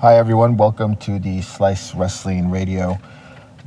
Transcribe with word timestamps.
Hi, 0.00 0.16
everyone. 0.16 0.56
Welcome 0.56 0.96
to 0.96 1.18
the 1.18 1.42
Slice 1.42 1.94
Wrestling 1.94 2.50
Radio 2.50 2.98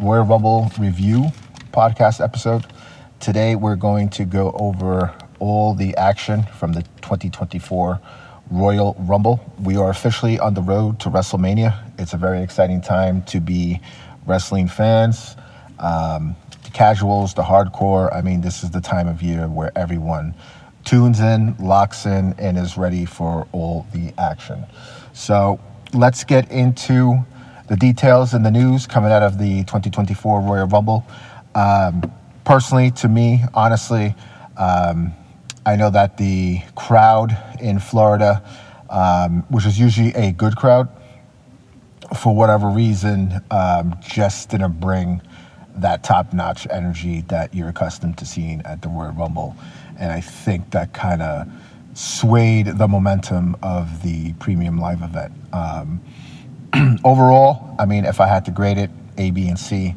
Royal 0.02 0.24
Rumble 0.24 0.72
review 0.80 1.26
podcast 1.72 2.24
episode. 2.24 2.66
Today, 3.20 3.56
we're 3.56 3.76
going 3.76 4.10
to 4.10 4.26
go 4.26 4.50
over 4.54 5.14
all 5.38 5.76
the 5.76 5.96
action 5.96 6.42
from 6.42 6.74
the 6.74 6.82
2024 7.04 8.02
Royal 8.50 8.96
Rumble. 8.98 9.54
We 9.62 9.78
are 9.78 9.92
officially 9.92 10.40
on 10.40 10.56
the 10.56 10.64
road 10.64 11.00
to 11.02 11.12
WrestleMania. 11.12 11.78
It's 12.00 12.14
a 12.14 12.18
very 12.18 12.42
exciting 12.42 12.82
time 12.82 13.22
to 13.26 13.40
be 13.40 13.80
wrestling 14.26 14.68
fans, 14.68 15.36
um, 15.78 16.36
the 16.64 16.72
casuals, 16.72 17.36
the 17.36 17.44
hardcore. 17.44 18.12
I 18.12 18.22
mean, 18.22 18.42
this 18.42 18.64
is 18.64 18.72
the 18.72 18.82
time 18.82 19.08
of 19.08 19.22
year 19.22 19.48
where 19.48 19.72
everyone 19.78 20.34
tunes 20.84 21.20
in, 21.20 21.56
locks 21.60 22.08
in, 22.08 22.34
and 22.40 22.58
is 22.58 22.76
ready 22.76 23.06
for 23.06 23.48
all 23.52 23.86
the 23.94 24.12
action. 24.18 24.66
So, 25.14 25.60
let's 25.94 26.24
get 26.24 26.52
into 26.52 27.24
the 27.68 27.76
details 27.76 28.34
and 28.34 28.46
the 28.46 28.52
news 28.52 28.88
coming 28.88 29.12
out 29.12 29.24
of 29.24 29.38
the 29.38 29.60
2024 29.64 30.42
Royal 30.42 30.68
Rumble. 30.68 31.06
Um, 31.56 32.12
personally, 32.44 32.92
to 32.92 33.08
me, 33.08 33.42
honestly, 33.54 34.16
um, 34.58 35.14
I 35.66 35.76
know 35.76 35.90
that 35.90 36.18
the 36.18 36.62
crowd 36.76 37.38
in 37.62 37.80
Florida, 37.80 38.44
um, 38.90 39.44
which 39.50 39.66
is 39.66 39.80
usually 39.80 40.14
a 40.14 40.32
good 40.32 40.56
crowd, 40.56 40.90
for 42.20 42.36
whatever 42.36 42.70
reason, 42.70 43.42
um, 43.50 43.96
just 44.02 44.50
didn't 44.50 44.80
bring 44.80 45.22
that 45.76 46.04
top 46.04 46.34
notch 46.34 46.68
energy 46.70 47.22
that 47.22 47.54
you're 47.54 47.70
accustomed 47.70 48.18
to 48.18 48.26
seeing 48.26 48.62
at 48.66 48.82
the 48.82 48.90
Royal 48.90 49.12
Rumble. 49.12 49.56
And 49.98 50.12
I 50.12 50.22
think 50.22 50.72
that 50.72 50.94
kind 50.94 51.22
of 51.22 51.48
swayed 51.94 52.68
the 52.68 52.88
momentum 52.88 53.56
of 53.62 54.04
the 54.04 54.34
premium 54.34 54.78
live 54.78 55.02
event. 55.02 55.34
Um, 55.54 56.02
overall, 57.04 57.76
I 57.80 57.86
mean, 57.86 58.06
if 58.06 58.20
I 58.20 58.28
had 58.28 58.46
to 58.46 58.52
grade 58.52 58.78
it, 58.78 58.90
A, 59.18 59.32
B, 59.32 59.48
and 59.48 59.60
C, 59.60 59.96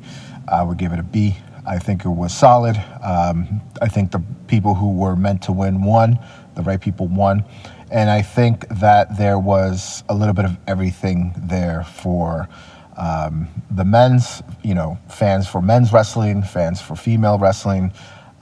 I 0.48 0.62
would 0.62 0.78
give 0.78 0.92
it 0.92 0.98
a 0.98 1.02
B. 1.02 1.36
I 1.66 1.78
think 1.78 2.04
it 2.04 2.10
was 2.10 2.32
solid. 2.32 2.76
Um, 3.02 3.60
I 3.82 3.88
think 3.88 4.12
the 4.12 4.22
people 4.46 4.74
who 4.74 4.92
were 4.92 5.16
meant 5.16 5.42
to 5.42 5.52
win 5.52 5.82
won, 5.82 6.18
the 6.54 6.62
right 6.62 6.80
people 6.80 7.08
won. 7.08 7.44
And 7.90 8.10
I 8.10 8.22
think 8.22 8.68
that 8.68 9.16
there 9.16 9.38
was 9.38 10.04
a 10.08 10.14
little 10.14 10.34
bit 10.34 10.44
of 10.44 10.56
everything 10.66 11.34
there 11.36 11.84
for 11.84 12.48
um, 12.96 13.48
the 13.70 13.84
men's, 13.84 14.42
you 14.62 14.74
know, 14.74 14.98
fans 15.08 15.46
for 15.46 15.60
men's 15.60 15.92
wrestling, 15.92 16.42
fans 16.42 16.80
for 16.80 16.96
female 16.96 17.38
wrestling. 17.38 17.92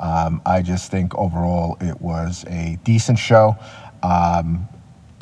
Um, 0.04 0.42
I 0.44 0.60
just 0.60 0.90
think 0.90 1.14
overall 1.14 1.78
it 1.80 1.98
was 1.98 2.44
a 2.48 2.78
decent 2.84 3.18
show. 3.18 3.56
Um, 4.02 4.68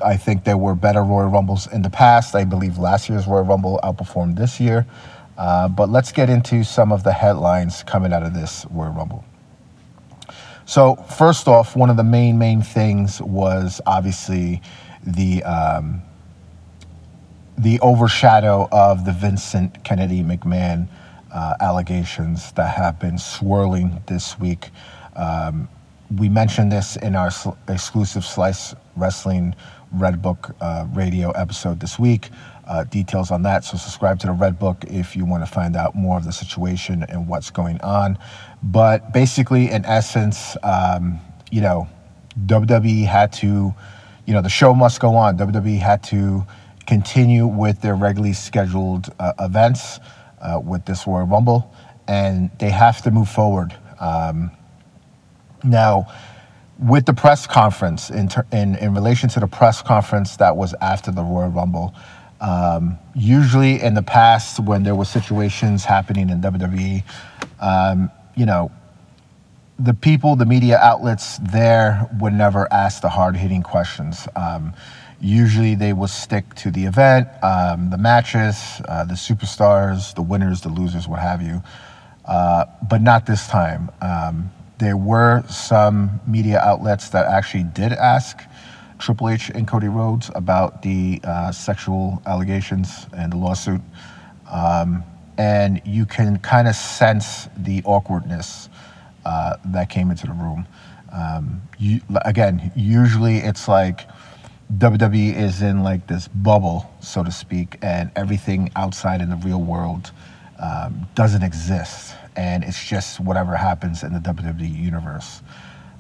I 0.05 0.17
think 0.17 0.43
there 0.43 0.59
were 0.59 0.75
better 0.75 1.05
Royal 1.05 1.29
Rumbles 1.29 1.69
in 1.69 1.83
the 1.83 1.91
past. 1.91 2.35
I 2.35 2.45
believe 2.45 2.79
last 2.79 3.09
year's 3.09 3.29
Royal 3.29 3.45
Rumble 3.45 3.79
outperformed 3.85 4.37
this 4.37 4.59
year. 4.59 4.85
Uh, 5.39 5.69
but 5.69 5.89
let's 5.89 6.11
get 6.11 6.29
into 6.29 6.65
some 6.65 6.91
of 6.91 7.05
the 7.05 7.13
headlines 7.13 7.85
coming 7.85 8.13
out 8.13 8.25
of 8.25 8.35
this 8.35 8.67
Royal 8.71 8.91
Rumble. 8.91 9.25
So, 10.67 10.97
first 10.97 11.47
off, 11.47 11.77
one 11.77 11.89
of 11.89 11.97
the 11.97 12.05
main, 12.05 12.37
main 12.37 12.61
things 12.61 13.23
was 13.23 13.81
obviously 13.87 14.63
the. 15.07 15.45
Um, 15.45 16.03
the 17.59 17.79
overshadow 17.81 18.67
of 18.73 19.05
the 19.05 19.13
Vincent 19.13 19.85
Kennedy 19.85 20.23
McMahon 20.23 20.89
uh, 21.33 21.55
allegations 21.61 22.53
that 22.53 22.75
have 22.77 23.01
been 23.01 23.19
swirling 23.19 24.03
this 24.07 24.39
week. 24.39 24.71
Um, 25.17 25.69
we 26.19 26.29
mentioned 26.29 26.71
this 26.71 26.97
in 26.97 27.17
our 27.17 27.31
sl- 27.31 27.57
exclusive 27.69 28.25
Slice 28.25 28.75
Wrestling 28.97 29.55
Red 29.93 30.21
Book 30.21 30.55
uh, 30.61 30.87
radio 30.93 31.31
episode 31.31 31.81
this 31.81 31.99
week. 31.99 32.31
Uh, 32.67 32.85
details 32.85 33.31
on 33.31 33.43
that. 33.43 33.65
So, 33.65 33.77
subscribe 33.77 34.19
to 34.21 34.29
the 34.29 34.33
Red 34.33 34.59
Book 34.59 34.85
if 34.87 35.17
you 35.17 35.25
want 35.25 35.45
to 35.45 35.51
find 35.51 35.75
out 35.75 35.95
more 35.95 36.17
of 36.17 36.25
the 36.25 36.33
situation 36.33 37.05
and 37.09 37.27
what's 37.27 37.51
going 37.51 37.81
on. 37.81 38.19
But 38.63 39.13
basically, 39.13 39.71
in 39.71 39.85
essence, 39.85 40.57
um, 40.63 41.19
you 41.51 41.61
know, 41.61 41.89
WWE 42.47 43.05
had 43.07 43.33
to, 43.35 43.75
you 44.27 44.35
know, 44.35 44.43
the 44.43 44.49
show 44.49 44.75
must 44.75 45.01
go 45.01 45.17
on. 45.17 45.37
WWE 45.39 45.79
had 45.79 46.03
to 46.05 46.47
continue 46.87 47.47
with 47.47 47.81
their 47.81 47.95
regularly 47.95 48.33
scheduled 48.33 49.13
uh, 49.19 49.33
events 49.41 49.99
uh, 50.43 50.61
with 50.61 50.85
this 50.85 51.07
Royal 51.07 51.27
Rumble, 51.27 51.73
and 52.07 52.51
they 52.59 52.71
have 52.71 53.03
to 53.03 53.11
move 53.11 53.29
forward. 53.29 53.77
Um, 54.01 54.51
now, 55.65 56.13
with 56.79 57.07
the 57.07 57.15
press 57.15 57.47
conference, 57.47 58.11
in, 58.11 58.29
ter- 58.29 58.47
in, 58.53 58.75
in 58.77 58.95
relation 58.95 59.29
to 59.31 59.41
the 59.41 59.47
press 59.47 59.83
conference 59.83 60.37
that 60.39 60.57
was 60.57 60.75
after 60.81 61.11
the 61.13 61.23
Royal 61.23 61.49
Rumble, 61.49 61.95
um, 62.41 62.99
usually 63.15 63.81
in 63.81 63.95
the 63.95 64.03
past 64.03 64.59
when 64.59 64.83
there 64.83 64.97
were 64.97 65.05
situations 65.05 65.85
happening 65.85 66.29
in 66.29 66.41
WWE, 66.41 67.05
um, 67.61 68.11
you 68.35 68.47
know, 68.47 68.73
the 69.79 69.95
people, 69.95 70.37
the 70.37 70.47
media 70.47 70.79
outlets 70.79 71.39
there 71.39 72.09
would 72.21 72.33
never 72.33 72.71
ask 72.73 73.01
the 73.03 73.09
hard 73.09 73.37
hitting 73.37 73.63
questions. 73.63 74.29
Um, 74.37 74.75
Usually 75.23 75.77
they 75.77 75.93
will 75.93 76.09
stick 76.09 76.53
to 76.57 76.73
the 76.73 76.85
event, 76.85 77.29
um, 77.45 77.91
the 77.91 77.97
matches, 77.97 78.83
uh, 78.89 79.05
the 79.05 79.15
superstars, 79.15 80.13
the 80.17 80.23
winners, 80.23 80.63
the 80.63 80.69
losers, 80.69 81.07
what 81.07 81.21
have 81.21 81.41
you. 81.41 81.63
Uh, 82.25 82.65
but 82.91 83.01
not 83.01 83.25
this 83.25 83.47
time. 83.47 83.89
Um, 84.01 84.51
there 84.79 84.97
were 84.97 85.45
some 85.49 86.21
media 86.27 86.59
outlets 86.59 87.11
that 87.11 87.27
actually 87.27 87.63
did 87.63 87.93
ask 87.93 88.41
Triple 88.99 89.29
H 89.29 89.49
and 89.55 89.67
Cody 89.67 89.87
Rhodes 89.87 90.29
about 90.35 90.83
the 90.83 91.21
uh, 91.23 91.53
sexual 91.53 92.21
allegations 92.27 93.07
and 93.17 93.33
the 93.33 93.37
lawsuit. 93.37 93.81
Um, 94.51 95.05
and 95.39 95.81
you 95.85 96.05
can 96.05 96.39
kind 96.41 96.67
of 96.67 96.75
sense 96.75 97.49
the 97.57 97.81
awkwardness 97.85 98.69
uh, 99.25 99.57
that 99.67 99.89
came 99.89 100.11
into 100.11 100.27
the 100.27 100.33
room. 100.33 100.67
Um, 101.13 101.63
you, 101.79 102.01
again, 102.25 102.73
usually 102.75 103.37
it's 103.39 103.69
like, 103.69 104.01
WWE 104.77 105.37
is 105.37 105.63
in 105.63 105.83
like 105.83 106.07
this 106.07 106.29
bubble, 106.29 106.91
so 107.01 107.23
to 107.23 107.31
speak, 107.31 107.79
and 107.83 108.11
everything 108.17 108.71
outside 108.77 109.21
in 109.21 109.31
the 109.31 109.37
real 109.37 109.61
world 109.61 110.13
um, 110.59 111.07
doesn't 111.15 111.43
exist. 111.43 112.15
And 112.37 112.65
it's 112.65 112.83
just 112.83 113.21
whatever 113.21 113.57
happens 113.57 114.03
in 114.03 114.13
the 114.13 114.19
WWE 114.19 114.75
universe. 114.75 115.43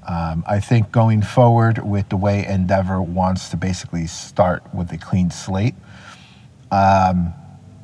Um, 0.09 0.43
I 0.47 0.59
think 0.59 0.91
going 0.91 1.23
forward 1.23 1.79
with 1.79 2.09
the 2.09 2.17
way 2.17 2.47
Endeavor 2.47 3.01
wants 3.01 3.51
to 3.51 3.57
basically 3.57 4.07
start 4.07 4.63
with 4.75 4.91
a 4.93 4.99
clean 4.99 5.31
slate, 5.31 5.75
um, 6.71 7.35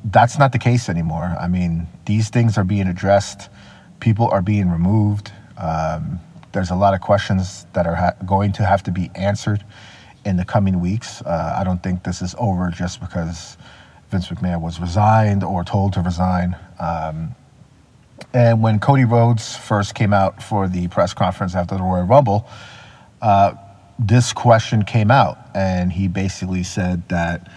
that's 0.05 0.39
not 0.39 0.51
the 0.51 0.59
case 0.59 0.89
anymore. 0.89 1.35
I 1.39 1.47
mean, 1.47 1.87
these 2.05 2.29
things 2.29 2.57
are 2.57 2.63
being 2.63 2.87
addressed, 2.87 3.49
people 3.99 4.27
are 4.29 4.41
being 4.41 4.69
removed. 4.69 5.31
Um, 5.57 6.19
there's 6.51 6.71
a 6.71 6.75
lot 6.75 6.93
of 6.93 7.01
questions 7.01 7.67
that 7.73 7.85
are 7.85 7.95
ha- 7.95 8.15
going 8.25 8.51
to 8.53 8.65
have 8.65 8.81
to 8.83 8.91
be 8.91 9.11
answered 9.15 9.63
in 10.29 10.37
the 10.37 10.45
coming 10.45 10.79
weeks. 10.79 11.21
Uh, 11.23 11.55
I 11.59 11.63
don't 11.63 11.81
think 11.81 12.03
this 12.03 12.21
is 12.21 12.35
over 12.37 12.69
just 12.69 13.01
because 13.01 13.57
Vince 14.11 14.29
McMahon 14.29 14.61
was 14.61 14.79
resigned 14.79 15.43
or 15.43 15.63
told 15.63 15.93
to 15.93 16.01
resign. 16.01 16.55
Um, 16.79 17.35
and 18.33 18.61
when 18.61 18.79
Cody 18.79 19.05
Rhodes 19.05 19.55
first 19.55 19.95
came 19.95 20.13
out 20.13 20.43
for 20.43 20.67
the 20.67 20.87
press 20.87 21.13
conference 21.13 21.55
after 21.55 21.75
the 21.75 21.81
Royal 21.81 22.05
Rumble, 22.05 22.47
uh, 23.21 23.53
this 23.97 24.31
question 24.31 24.83
came 24.83 25.09
out, 25.09 25.37
and 25.55 25.91
he 25.91 26.07
basically 26.07 26.63
said 26.63 27.07
that 27.09 27.51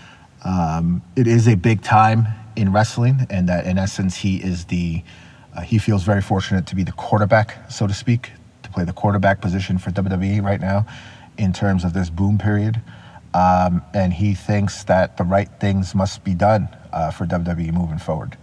um, 0.45 1.03
it 1.15 1.27
is 1.27 1.47
a 1.47 1.55
big 1.55 1.83
time 1.83 2.27
in 2.57 2.73
wrestling, 2.73 3.27
and 3.29 3.49
that 3.49 3.67
in 3.67 3.79
essence 3.79 4.17
he 4.17 4.37
is 4.37 4.65
the 4.67 5.03
uh, 5.55 5.61
he 5.61 5.79
feels 5.79 6.03
very 6.05 6.23
fortunate 6.23 6.67
to 6.67 6.75
be 6.75 6.83
the 6.83 6.93
quarterback, 6.93 7.71
so 7.71 7.87
to 7.87 7.93
speak, 7.93 8.31
to 8.63 8.71
play 8.71 8.85
the 8.85 8.93
quarterback 8.93 9.43
position 9.43 9.77
for 9.77 9.91
WWE 9.91 10.43
right 10.43 10.61
now, 10.61 10.87
in 11.39 11.53
terms 11.53 11.85
of 11.85 11.93
this 11.93 12.11
boom 12.11 12.39
period. 12.39 12.81
Um, 13.35 13.83
and 13.95 14.13
he 14.13 14.35
thinks 14.35 14.85
that 14.85 15.17
the 15.17 15.25
right 15.25 15.49
things 15.59 15.95
must 15.95 16.23
be 16.23 16.35
done 16.35 16.69
uh, 16.93 17.11
for 17.11 17.27
WWE 17.27 17.73
moving 17.73 17.99
forward. 17.99 18.37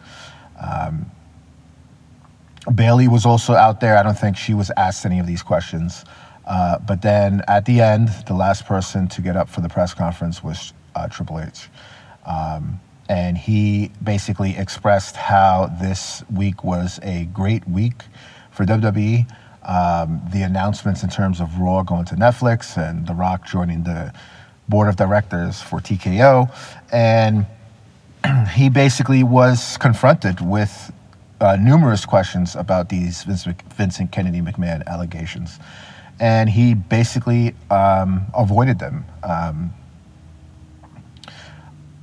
Um, 0.59 1.11
Bayley 2.73 3.07
was 3.07 3.25
also 3.25 3.53
out 3.53 3.79
there. 3.79 3.97
I 3.97 4.03
don't 4.03 4.17
think 4.17 4.35
she 4.35 4.53
was 4.53 4.71
asked 4.77 5.05
any 5.05 5.19
of 5.19 5.27
these 5.27 5.43
questions. 5.43 6.05
Uh, 6.45 6.79
but 6.79 7.01
then 7.01 7.43
at 7.47 7.65
the 7.65 7.81
end, 7.81 8.09
the 8.27 8.33
last 8.33 8.65
person 8.65 9.07
to 9.09 9.21
get 9.21 9.37
up 9.37 9.47
for 9.47 9.61
the 9.61 9.69
press 9.69 9.93
conference 9.93 10.43
was 10.43 10.73
uh, 10.95 11.07
Triple 11.07 11.39
H. 11.39 11.69
Um, 12.25 12.79
and 13.07 13.37
he 13.37 13.91
basically 14.03 14.57
expressed 14.57 15.15
how 15.15 15.75
this 15.79 16.23
week 16.33 16.63
was 16.63 16.99
a 17.03 17.25
great 17.25 17.67
week 17.67 18.03
for 18.51 18.65
WWE 18.65 19.27
um, 19.69 20.19
the 20.31 20.41
announcements 20.41 21.03
in 21.03 21.09
terms 21.09 21.39
of 21.39 21.59
Raw 21.59 21.83
going 21.83 22.05
to 22.05 22.15
Netflix 22.15 22.75
and 22.75 23.05
The 23.05 23.13
Rock 23.13 23.45
joining 23.45 23.83
the 23.83 24.11
board 24.67 24.89
of 24.89 24.95
directors 24.95 25.61
for 25.61 25.79
TKO. 25.79 26.51
And 26.91 27.45
he 28.53 28.69
basically 28.69 29.21
was 29.21 29.77
confronted 29.77 30.41
with 30.41 30.91
uh, 31.39 31.55
numerous 31.61 32.03
questions 32.03 32.55
about 32.55 32.89
these 32.89 33.23
Vincent 33.23 34.11
Kennedy 34.11 34.41
McMahon 34.41 34.85
allegations. 34.87 35.59
And 36.19 36.49
he 36.49 36.73
basically 36.73 37.53
um, 37.69 38.25
avoided 38.35 38.79
them. 38.79 39.05
Um, 39.21 39.71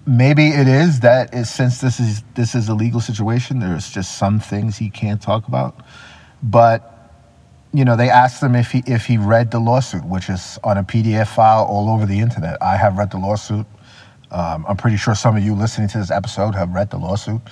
maybe 0.06 0.50
it 0.50 0.68
is 0.68 1.00
that 1.00 1.34
since 1.46 1.80
this 1.80 1.98
is 1.98 2.22
this 2.34 2.54
is 2.54 2.68
a 2.68 2.74
legal 2.74 3.00
situation, 3.00 3.58
there's 3.58 3.90
just 3.90 4.16
some 4.16 4.38
things 4.38 4.78
he 4.78 4.88
can't 4.88 5.20
talk 5.20 5.48
about. 5.48 5.84
But 6.42 6.95
you 7.76 7.84
know, 7.84 7.94
they 7.94 8.08
asked 8.08 8.42
him 8.42 8.54
if 8.54 8.70
he 8.70 8.82
if 8.86 9.04
he 9.04 9.18
read 9.18 9.50
the 9.50 9.58
lawsuit, 9.58 10.02
which 10.06 10.30
is 10.30 10.58
on 10.64 10.78
a 10.78 10.82
PDF 10.82 11.28
file 11.28 11.64
all 11.64 11.90
over 11.90 12.06
the 12.06 12.18
internet. 12.18 12.56
I 12.62 12.74
have 12.74 12.96
read 12.96 13.10
the 13.10 13.18
lawsuit. 13.18 13.66
Um, 14.30 14.64
I'm 14.66 14.78
pretty 14.78 14.96
sure 14.96 15.14
some 15.14 15.36
of 15.36 15.44
you 15.44 15.54
listening 15.54 15.88
to 15.88 15.98
this 15.98 16.10
episode 16.10 16.54
have 16.54 16.70
read 16.70 16.88
the 16.88 16.96
lawsuit. 16.96 17.42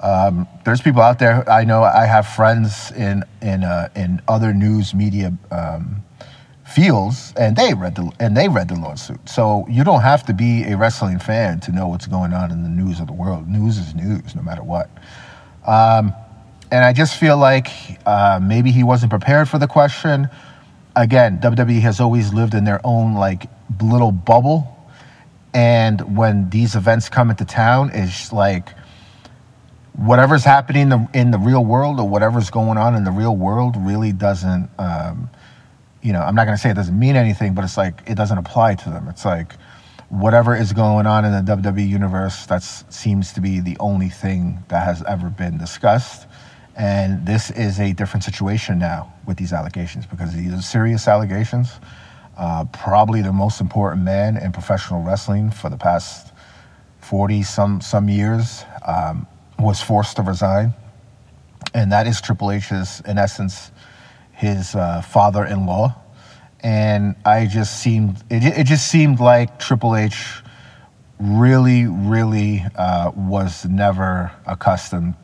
Um, 0.00 0.46
there's 0.64 0.80
people 0.80 1.02
out 1.02 1.18
there. 1.18 1.48
I 1.50 1.64
know 1.64 1.82
I 1.82 2.06
have 2.06 2.28
friends 2.28 2.92
in 2.92 3.24
in 3.42 3.64
uh, 3.64 3.88
in 3.96 4.22
other 4.28 4.54
news 4.54 4.94
media 4.94 5.36
um, 5.50 6.04
fields, 6.64 7.34
and 7.36 7.56
they 7.56 7.74
read 7.74 7.96
the 7.96 8.12
and 8.20 8.36
they 8.36 8.48
read 8.48 8.68
the 8.68 8.76
lawsuit. 8.76 9.28
So 9.28 9.66
you 9.68 9.82
don't 9.82 10.02
have 10.02 10.24
to 10.26 10.32
be 10.32 10.62
a 10.64 10.76
wrestling 10.76 11.18
fan 11.18 11.58
to 11.60 11.72
know 11.72 11.88
what's 11.88 12.06
going 12.06 12.32
on 12.32 12.52
in 12.52 12.62
the 12.62 12.68
news 12.68 13.00
of 13.00 13.08
the 13.08 13.12
world. 13.12 13.48
News 13.48 13.78
is 13.78 13.92
news, 13.92 14.36
no 14.36 14.42
matter 14.42 14.62
what. 14.62 14.88
Um, 15.66 16.14
and 16.74 16.84
I 16.84 16.92
just 16.92 17.20
feel 17.20 17.38
like 17.38 17.68
uh, 18.04 18.40
maybe 18.42 18.72
he 18.72 18.82
wasn't 18.82 19.10
prepared 19.10 19.48
for 19.48 19.60
the 19.60 19.68
question. 19.68 20.28
Again, 20.96 21.38
WWE 21.38 21.80
has 21.82 22.00
always 22.00 22.34
lived 22.34 22.52
in 22.52 22.64
their 22.64 22.80
own 22.82 23.14
like 23.14 23.46
little 23.80 24.10
bubble, 24.10 24.76
and 25.54 26.16
when 26.16 26.50
these 26.50 26.74
events 26.74 27.08
come 27.08 27.30
into 27.30 27.44
town, 27.44 27.92
it's 27.94 28.32
like 28.32 28.70
whatever's 29.92 30.42
happening 30.42 30.82
in 30.82 30.88
the, 30.88 31.08
in 31.14 31.30
the 31.30 31.38
real 31.38 31.64
world 31.64 32.00
or 32.00 32.08
whatever's 32.08 32.50
going 32.50 32.76
on 32.76 32.96
in 32.96 33.04
the 33.04 33.12
real 33.12 33.36
world 33.36 33.76
really 33.78 34.10
doesn't. 34.10 34.68
Um, 34.76 35.30
you 36.02 36.12
know, 36.12 36.22
I'm 36.22 36.34
not 36.34 36.44
going 36.44 36.56
to 36.56 36.60
say 36.60 36.70
it 36.70 36.74
doesn't 36.74 36.98
mean 36.98 37.14
anything, 37.14 37.54
but 37.54 37.62
it's 37.62 37.76
like 37.76 38.02
it 38.04 38.16
doesn't 38.16 38.36
apply 38.36 38.74
to 38.74 38.90
them. 38.90 39.06
It's 39.06 39.24
like 39.24 39.52
whatever 40.08 40.56
is 40.56 40.72
going 40.72 41.06
on 41.06 41.24
in 41.24 41.30
the 41.30 41.52
WWE 41.56 41.88
universe, 41.88 42.46
that 42.46 42.64
seems 42.64 43.32
to 43.34 43.40
be 43.40 43.60
the 43.60 43.76
only 43.78 44.08
thing 44.08 44.64
that 44.70 44.84
has 44.84 45.04
ever 45.04 45.30
been 45.30 45.56
discussed. 45.56 46.26
And 46.76 47.24
this 47.24 47.50
is 47.50 47.78
a 47.78 47.92
different 47.92 48.24
situation 48.24 48.78
now 48.78 49.12
with 49.26 49.36
these 49.36 49.52
allegations 49.52 50.06
because 50.06 50.34
these 50.34 50.52
are 50.52 50.62
serious 50.62 51.06
allegations. 51.06 51.70
Uh, 52.36 52.64
probably 52.72 53.22
the 53.22 53.32
most 53.32 53.60
important 53.60 54.02
man 54.02 54.36
in 54.36 54.50
professional 54.50 55.02
wrestling 55.02 55.50
for 55.50 55.70
the 55.70 55.76
past 55.76 56.32
40 57.00 57.42
some 57.42 57.80
some 57.80 58.08
years 58.08 58.64
um, 58.84 59.26
was 59.58 59.80
forced 59.80 60.16
to 60.16 60.22
resign, 60.22 60.74
and 61.74 61.92
that 61.92 62.06
is 62.06 62.20
Triple 62.20 62.50
H's 62.50 63.02
in 63.06 63.18
essence 63.18 63.70
his 64.32 64.74
uh, 64.74 65.00
father-in-law, 65.02 65.94
and 66.60 67.14
I 67.24 67.46
just 67.46 67.80
seemed 67.80 68.24
it, 68.30 68.42
it 68.42 68.64
just 68.64 68.88
seemed 68.88 69.20
like 69.20 69.58
Triple 69.60 69.94
H 69.94 70.42
really, 71.20 71.86
really 71.86 72.64
uh, 72.74 73.12
was 73.14 73.64
never 73.66 74.32
accustomed 74.46 75.14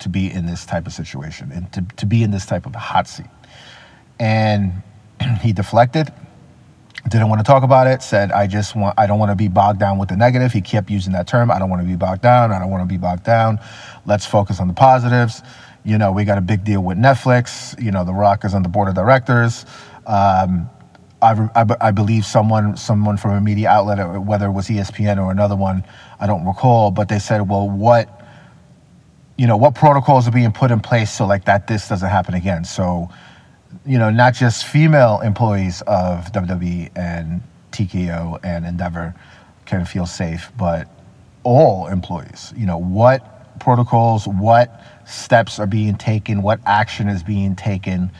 to 0.00 0.08
be 0.08 0.30
in 0.30 0.46
this 0.46 0.64
type 0.64 0.86
of 0.86 0.92
situation 0.92 1.50
and 1.52 1.70
to, 1.72 1.82
to 1.96 2.06
be 2.06 2.22
in 2.22 2.30
this 2.30 2.46
type 2.46 2.66
of 2.66 2.74
hot 2.74 3.06
seat. 3.06 3.26
And 4.18 4.82
he 5.40 5.52
deflected, 5.52 6.12
didn't 7.08 7.28
want 7.28 7.40
to 7.40 7.44
talk 7.44 7.62
about 7.62 7.86
it, 7.86 8.02
said, 8.02 8.32
I 8.32 8.46
just 8.46 8.74
want, 8.74 8.98
I 8.98 9.06
don't 9.06 9.18
want 9.18 9.30
to 9.30 9.36
be 9.36 9.48
bogged 9.48 9.78
down 9.78 9.98
with 9.98 10.08
the 10.08 10.16
negative. 10.16 10.52
He 10.52 10.60
kept 10.60 10.90
using 10.90 11.12
that 11.12 11.28
term. 11.28 11.50
I 11.50 11.58
don't 11.58 11.70
want 11.70 11.82
to 11.82 11.88
be 11.88 11.96
bogged 11.96 12.22
down. 12.22 12.50
I 12.52 12.58
don't 12.58 12.70
want 12.70 12.82
to 12.82 12.92
be 12.92 12.98
bogged 12.98 13.24
down. 13.24 13.58
Let's 14.06 14.26
focus 14.26 14.60
on 14.60 14.68
the 14.68 14.74
positives 14.74 15.42
you 15.84 15.98
know, 15.98 16.12
we 16.12 16.24
got 16.24 16.38
a 16.38 16.42
big 16.42 16.64
deal 16.64 16.82
with 16.82 16.98
Netflix. 16.98 17.80
You 17.80 17.90
know, 17.90 18.04
The 18.04 18.14
Rock 18.14 18.44
is 18.44 18.54
on 18.54 18.62
the 18.62 18.68
board 18.68 18.88
of 18.88 18.94
directors. 18.94 19.66
Um, 20.06 20.68
I, 21.20 21.48
I, 21.54 21.66
I, 21.80 21.90
believe 21.90 22.26
someone 22.26 22.76
someone 22.76 23.16
from 23.16 23.32
a 23.32 23.40
media 23.40 23.68
outlet, 23.70 23.98
uh, 23.98 24.18
whether 24.18 24.46
it 24.46 24.52
was 24.52 24.68
ESPN 24.68 25.22
or 25.22 25.30
another 25.30 25.56
one, 25.56 25.84
I 26.20 26.26
don't 26.26 26.44
recall, 26.44 26.90
but 26.90 27.08
they 27.08 27.18
said, 27.18 27.48
well, 27.48 27.68
what 27.68 28.23
you 29.36 29.46
know, 29.46 29.56
what 29.56 29.74
protocols 29.74 30.28
are 30.28 30.32
being 30.32 30.52
put 30.52 30.70
in 30.70 30.80
place 30.80 31.12
so 31.12 31.26
like 31.26 31.44
that 31.46 31.66
this 31.66 31.88
doesn't 31.88 32.08
happen 32.08 32.34
again. 32.34 32.64
So, 32.64 33.08
you 33.84 33.98
know, 33.98 34.10
not 34.10 34.34
just 34.34 34.66
female 34.66 35.20
employees 35.20 35.82
of 35.86 36.30
WWE 36.32 36.90
and 36.96 37.42
TKO 37.72 38.38
and 38.44 38.64
Endeavor 38.64 39.14
can 39.66 39.84
feel 39.84 40.06
safe, 40.06 40.52
but 40.56 40.88
all 41.42 41.88
employees. 41.88 42.52
You 42.56 42.66
know, 42.66 42.78
what 42.78 43.58
protocols, 43.58 44.26
what 44.26 44.80
steps 45.06 45.58
are 45.58 45.66
being 45.66 45.96
taken, 45.96 46.42
what 46.42 46.60
action 46.66 47.08
is 47.08 47.22
being 47.22 47.56
taken. 47.56 48.10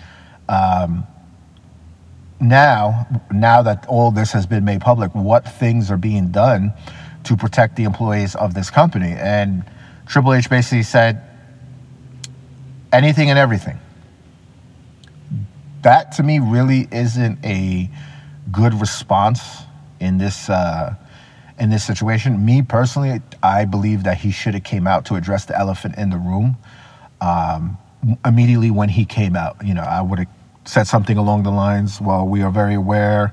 Um, 0.48 1.06
now, 2.40 3.06
now 3.32 3.62
that 3.62 3.86
all 3.86 4.10
this 4.10 4.32
has 4.32 4.46
been 4.46 4.64
made 4.64 4.80
public, 4.80 5.14
what 5.14 5.46
things 5.46 5.90
are 5.90 5.96
being 5.96 6.30
done 6.30 6.72
to 7.24 7.36
protect 7.36 7.76
the 7.76 7.84
employees 7.84 8.34
of 8.34 8.54
this 8.54 8.70
company? 8.70 9.12
And 9.12 9.64
Triple 10.06 10.34
H 10.34 10.50
basically 10.50 10.82
said 10.82 11.22
anything 12.92 13.30
and 13.30 13.38
everything. 13.38 13.78
That 15.82 16.12
to 16.12 16.22
me 16.22 16.38
really 16.38 16.88
isn't 16.90 17.44
a 17.44 17.90
good 18.50 18.74
response 18.74 19.62
in 20.00 20.18
this 20.18 20.48
uh, 20.48 20.94
in 21.58 21.70
this 21.70 21.84
situation. 21.84 22.44
Me 22.44 22.62
personally, 22.62 23.20
I 23.42 23.64
believe 23.64 24.04
that 24.04 24.18
he 24.18 24.30
should 24.30 24.54
have 24.54 24.64
came 24.64 24.86
out 24.86 25.06
to 25.06 25.14
address 25.14 25.44
the 25.44 25.58
elephant 25.58 25.96
in 25.96 26.10
the 26.10 26.16
room 26.18 26.56
um, 27.20 27.78
immediately 28.24 28.70
when 28.70 28.88
he 28.88 29.04
came 29.04 29.36
out. 29.36 29.56
You 29.64 29.74
know, 29.74 29.82
I 29.82 30.02
would 30.02 30.20
have 30.20 30.28
said 30.64 30.86
something 30.86 31.16
along 31.16 31.42
the 31.42 31.50
lines, 31.50 32.00
"Well, 32.00 32.26
we 32.26 32.42
are 32.42 32.50
very 32.50 32.74
aware 32.74 33.32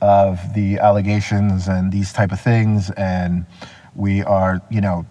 of 0.00 0.54
the 0.54 0.78
allegations 0.78 1.66
and 1.66 1.90
these 1.92 2.12
type 2.12 2.32
of 2.32 2.40
things, 2.40 2.90
and 2.90 3.46
we 3.94 4.22
are, 4.22 4.60
you 4.70 4.80
know." 4.80 5.06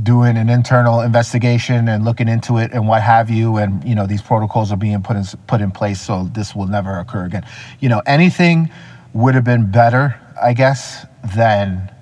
Doing 0.00 0.36
an 0.36 0.48
internal 0.48 1.00
investigation 1.00 1.88
and 1.88 2.04
looking 2.04 2.28
into 2.28 2.56
it 2.56 2.72
and 2.72 2.88
what 2.88 3.02
have 3.02 3.28
you 3.28 3.58
and 3.58 3.84
you 3.84 3.94
know 3.94 4.06
these 4.06 4.22
protocols 4.22 4.72
are 4.72 4.76
being 4.76 5.02
put 5.02 5.16
in 5.16 5.24
put 5.46 5.60
in 5.60 5.70
place 5.70 6.00
so 6.00 6.24
this 6.32 6.54
will 6.54 6.66
never 6.66 6.98
occur 6.98 7.26
again. 7.26 7.44
You 7.80 7.90
know 7.90 8.02
anything 8.06 8.70
would 9.12 9.34
have 9.34 9.44
been 9.44 9.70
better 9.70 10.18
i 10.42 10.54
guess 10.54 11.04
than 11.36 11.92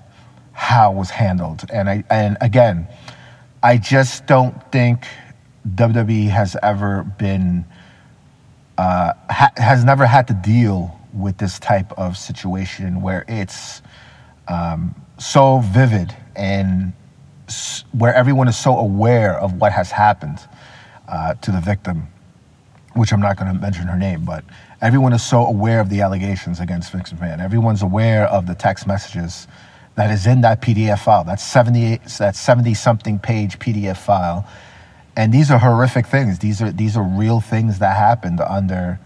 how 0.53 0.93
it 0.93 0.95
was 0.95 1.09
handled. 1.09 1.65
And 1.73 1.89
i 1.89 2.03
and 2.09 2.37
again 2.39 2.87
i 3.61 3.77
just 3.77 4.25
don't 4.25 4.71
think 4.71 5.05
WWE 5.67 6.29
has 6.29 6.55
ever 6.63 7.03
been 7.03 7.65
uh, 8.77 9.13
ha- 9.29 9.51
has 9.57 9.83
never 9.83 10.05
had 10.05 10.27
to 10.27 10.33
deal 10.33 10.97
with 11.13 11.37
this 11.37 11.59
type 11.59 11.91
of 11.97 12.17
situation 12.17 13.01
where 13.01 13.25
it's 13.27 13.81
um, 14.47 14.95
so 15.19 15.59
vivid 15.59 16.15
and 16.35 16.93
where 17.91 18.13
everyone 18.13 18.47
is 18.47 18.57
so 18.57 18.77
aware 18.77 19.37
of 19.39 19.53
what 19.59 19.71
has 19.71 19.91
happened 19.91 20.39
uh, 21.07 21.33
to 21.35 21.51
the 21.51 21.59
victim, 21.59 22.07
which 22.93 23.11
I'm 23.11 23.21
not 23.21 23.37
going 23.37 23.53
to 23.53 23.59
mention 23.59 23.87
her 23.87 23.97
name, 23.97 24.25
but 24.25 24.43
everyone 24.81 25.13
is 25.13 25.23
so 25.23 25.45
aware 25.45 25.79
of 25.79 25.89
the 25.89 26.01
allegations 26.01 26.59
against 26.59 26.91
Vince 26.91 27.11
McMahon. 27.11 27.39
Everyone's 27.39 27.81
aware 27.81 28.27
of 28.27 28.47
the 28.47 28.55
text 28.55 28.87
messages 28.87 29.47
that 29.95 30.11
is 30.11 30.25
in 30.27 30.41
that 30.41 30.61
PDF 30.61 30.99
file. 30.99 31.23
That's 31.23 31.43
70, 31.43 31.99
that 32.19 32.35
70 32.35 32.73
something 32.73 33.19
page 33.19 33.59
PDF 33.59 33.97
file 33.97 34.47
and 35.15 35.33
these 35.33 35.51
are 35.51 35.59
horrific 35.59 36.07
things. 36.07 36.39
These 36.39 36.61
are 36.61 36.71
these 36.71 36.95
are 36.95 37.03
real 37.03 37.41
things 37.41 37.79
that 37.79 37.97
happened 37.97 38.39
under 38.39 38.99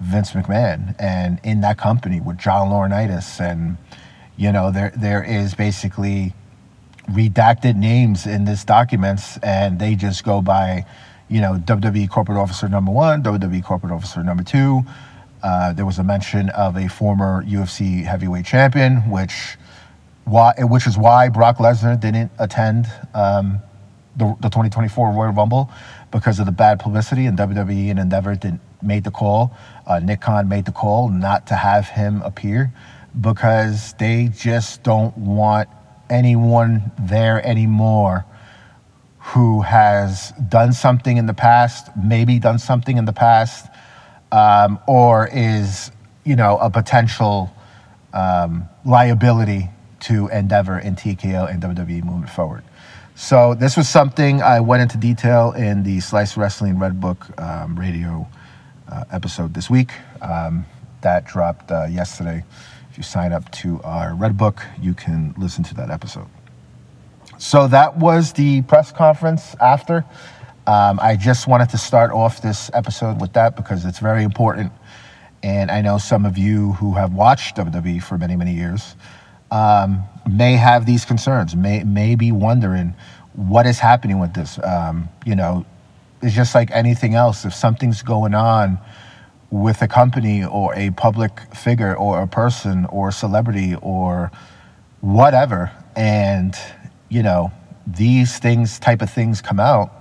Vince 0.00 0.32
McMahon 0.32 0.94
and 0.98 1.38
in 1.44 1.60
that 1.60 1.78
company 1.78 2.20
with 2.20 2.38
John 2.38 2.68
Laurinaitis, 2.68 3.40
and 3.40 3.76
you 4.36 4.50
know 4.50 4.70
there 4.70 4.92
there 4.96 5.22
is 5.22 5.54
basically 5.54 6.34
redacted 7.10 7.76
names 7.76 8.26
in 8.26 8.44
this 8.44 8.64
documents, 8.64 9.38
and 9.38 9.78
they 9.78 9.94
just 9.94 10.24
go 10.24 10.40
by, 10.40 10.86
you 11.28 11.40
know, 11.40 11.54
WWE 11.54 12.08
corporate 12.08 12.38
officer 12.38 12.68
number 12.68 12.92
one, 12.92 13.22
WWE 13.22 13.64
corporate 13.64 13.92
officer 13.92 14.22
number 14.22 14.42
two. 14.42 14.82
Uh, 15.42 15.72
there 15.72 15.84
was 15.84 15.98
a 15.98 16.04
mention 16.04 16.48
of 16.50 16.76
a 16.76 16.88
former 16.88 17.44
UFC 17.44 18.04
heavyweight 18.04 18.46
champion, 18.46 18.98
which 19.10 19.56
why 20.24 20.54
which 20.58 20.86
is 20.86 20.96
why 20.96 21.28
Brock 21.28 21.58
Lesnar 21.58 21.98
didn't 21.98 22.30
attend. 22.38 22.86
Um, 23.14 23.60
the, 24.16 24.26
the 24.40 24.48
2024 24.48 25.10
Royal 25.12 25.32
Rumble 25.32 25.70
because 26.10 26.38
of 26.38 26.46
the 26.46 26.52
bad 26.52 26.78
publicity, 26.78 27.26
and 27.26 27.38
WWE 27.38 27.90
and 27.90 27.98
Endeavor 27.98 28.34
did, 28.34 28.60
made 28.82 29.04
the 29.04 29.10
call. 29.10 29.56
Uh, 29.86 29.98
Nick 29.98 30.20
Khan 30.20 30.48
made 30.48 30.64
the 30.66 30.72
call 30.72 31.08
not 31.08 31.46
to 31.46 31.54
have 31.54 31.88
him 31.88 32.20
appear 32.22 32.72
because 33.20 33.94
they 33.94 34.28
just 34.28 34.82
don't 34.82 35.16
want 35.16 35.68
anyone 36.12 36.92
there 37.00 37.44
anymore 37.44 38.24
who 39.18 39.62
has 39.62 40.32
done 40.48 40.72
something 40.72 41.16
in 41.16 41.26
the 41.26 41.34
past, 41.34 41.88
maybe 41.96 42.38
done 42.38 42.58
something 42.58 42.98
in 42.98 43.04
the 43.04 43.12
past, 43.12 43.66
um, 44.30 44.78
or 44.86 45.28
is 45.32 45.90
you 46.24 46.36
know 46.36 46.58
a 46.58 46.70
potential 46.70 47.50
um, 48.12 48.68
liability 48.84 49.70
to 50.00 50.28
Endeavor 50.28 50.76
and 50.76 50.96
TKO 50.96 51.50
and 51.50 51.62
WWE 51.62 52.04
moving 52.04 52.28
forward. 52.28 52.64
So 53.14 53.54
this 53.54 53.76
was 53.76 53.88
something 53.88 54.42
I 54.42 54.60
went 54.60 54.82
into 54.82 54.98
detail 54.98 55.52
in 55.52 55.84
the 55.84 56.00
Slice 56.00 56.36
Wrestling 56.36 56.78
Red 56.78 57.00
Book 57.00 57.26
um, 57.40 57.78
radio 57.78 58.26
uh, 58.88 59.04
episode 59.10 59.54
this 59.54 59.70
week. 59.70 59.92
Um, 60.20 60.66
that 61.02 61.24
dropped 61.24 61.70
uh, 61.70 61.84
yesterday. 61.84 62.44
If 62.92 62.98
you 62.98 63.04
sign 63.04 63.32
up 63.32 63.50
to 63.52 63.80
our 63.84 64.14
Red 64.14 64.36
Book, 64.36 64.62
you 64.78 64.92
can 64.92 65.34
listen 65.38 65.64
to 65.64 65.74
that 65.76 65.88
episode. 65.88 66.26
So 67.38 67.66
that 67.68 67.96
was 67.96 68.34
the 68.34 68.60
press 68.60 68.92
conference 68.92 69.54
after. 69.62 70.04
Um, 70.66 71.00
I 71.00 71.16
just 71.16 71.46
wanted 71.46 71.70
to 71.70 71.78
start 71.78 72.10
off 72.10 72.42
this 72.42 72.70
episode 72.74 73.18
with 73.18 73.32
that 73.32 73.56
because 73.56 73.86
it's 73.86 73.98
very 73.98 74.24
important. 74.24 74.72
And 75.42 75.70
I 75.70 75.80
know 75.80 75.96
some 75.96 76.26
of 76.26 76.36
you 76.36 76.72
who 76.72 76.92
have 76.92 77.14
watched 77.14 77.56
WWE 77.56 78.02
for 78.02 78.18
many, 78.18 78.36
many 78.36 78.52
years 78.52 78.94
um, 79.50 80.02
may 80.30 80.56
have 80.56 80.84
these 80.84 81.06
concerns, 81.06 81.56
may, 81.56 81.84
may 81.84 82.14
be 82.14 82.30
wondering 82.30 82.94
what 83.32 83.64
is 83.64 83.78
happening 83.78 84.18
with 84.18 84.34
this. 84.34 84.62
Um, 84.62 85.08
you 85.24 85.34
know, 85.34 85.64
it's 86.20 86.34
just 86.34 86.54
like 86.54 86.70
anything 86.72 87.14
else. 87.14 87.46
If 87.46 87.54
something's 87.54 88.02
going 88.02 88.34
on 88.34 88.78
with 89.52 89.82
a 89.82 89.86
company 89.88 90.42
or 90.42 90.74
a 90.74 90.90
public 90.92 91.54
figure 91.54 91.94
or 91.94 92.22
a 92.22 92.26
person 92.26 92.86
or 92.86 93.10
a 93.10 93.12
celebrity 93.12 93.76
or 93.82 94.32
whatever, 95.02 95.70
and 95.94 96.56
you 97.10 97.22
know, 97.22 97.52
these 97.86 98.38
things, 98.38 98.78
type 98.78 99.02
of 99.02 99.10
things 99.10 99.42
come 99.42 99.60
out, 99.60 99.92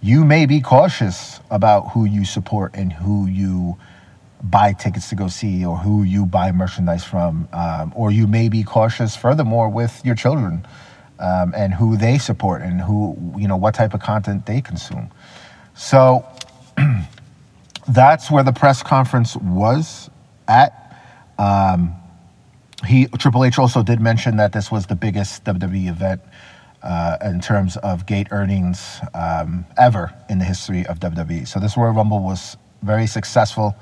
you 0.00 0.24
may 0.24 0.46
be 0.46 0.60
cautious 0.60 1.40
about 1.50 1.90
who 1.90 2.04
you 2.04 2.24
support 2.24 2.70
and 2.74 2.92
who 2.92 3.26
you 3.26 3.76
buy 4.42 4.72
tickets 4.72 5.08
to 5.08 5.16
go 5.16 5.26
see 5.26 5.64
or 5.64 5.76
who 5.76 6.04
you 6.04 6.24
buy 6.24 6.52
merchandise 6.52 7.02
from. 7.02 7.48
Um, 7.52 7.92
or 7.96 8.12
you 8.12 8.28
may 8.28 8.48
be 8.48 8.62
cautious, 8.62 9.16
furthermore, 9.16 9.68
with 9.68 10.00
your 10.04 10.14
children 10.14 10.64
um, 11.18 11.52
and 11.56 11.74
who 11.74 11.96
they 11.96 12.18
support 12.18 12.62
and 12.62 12.80
who, 12.80 13.34
you 13.36 13.48
know, 13.48 13.56
what 13.56 13.74
type 13.74 13.92
of 13.92 14.00
content 14.00 14.46
they 14.46 14.60
consume. 14.60 15.10
So 15.74 16.24
that's 17.90 18.30
where 18.30 18.44
the 18.44 18.52
press 18.52 18.82
conference 18.82 19.36
was 19.36 20.10
at. 20.48 20.96
Um, 21.38 21.94
he 22.86 23.06
Triple 23.06 23.44
H 23.44 23.58
also 23.58 23.82
did 23.82 24.00
mention 24.00 24.36
that 24.36 24.52
this 24.52 24.70
was 24.70 24.86
the 24.86 24.94
biggest 24.94 25.44
WWE 25.44 25.88
event 25.88 26.20
uh, 26.82 27.18
in 27.22 27.40
terms 27.40 27.76
of 27.78 28.06
gate 28.06 28.28
earnings 28.30 29.00
um, 29.14 29.66
ever 29.76 30.14
in 30.28 30.38
the 30.38 30.44
history 30.44 30.86
of 30.86 30.98
WWE. 31.00 31.46
So 31.46 31.60
this 31.60 31.76
Royal 31.76 31.92
Rumble 31.92 32.22
was 32.22 32.56
very 32.82 33.06
successful. 33.06 33.74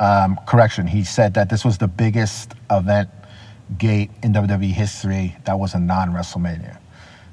Um, 0.00 0.38
correction, 0.46 0.86
he 0.86 1.04
said 1.04 1.34
that 1.34 1.48
this 1.48 1.64
was 1.64 1.78
the 1.78 1.88
biggest 1.88 2.54
event 2.70 3.08
gate 3.78 4.10
in 4.22 4.32
WWE 4.32 4.72
history 4.72 5.36
that 5.44 5.58
was 5.58 5.74
a 5.74 5.80
non-WrestleMania. 5.80 6.78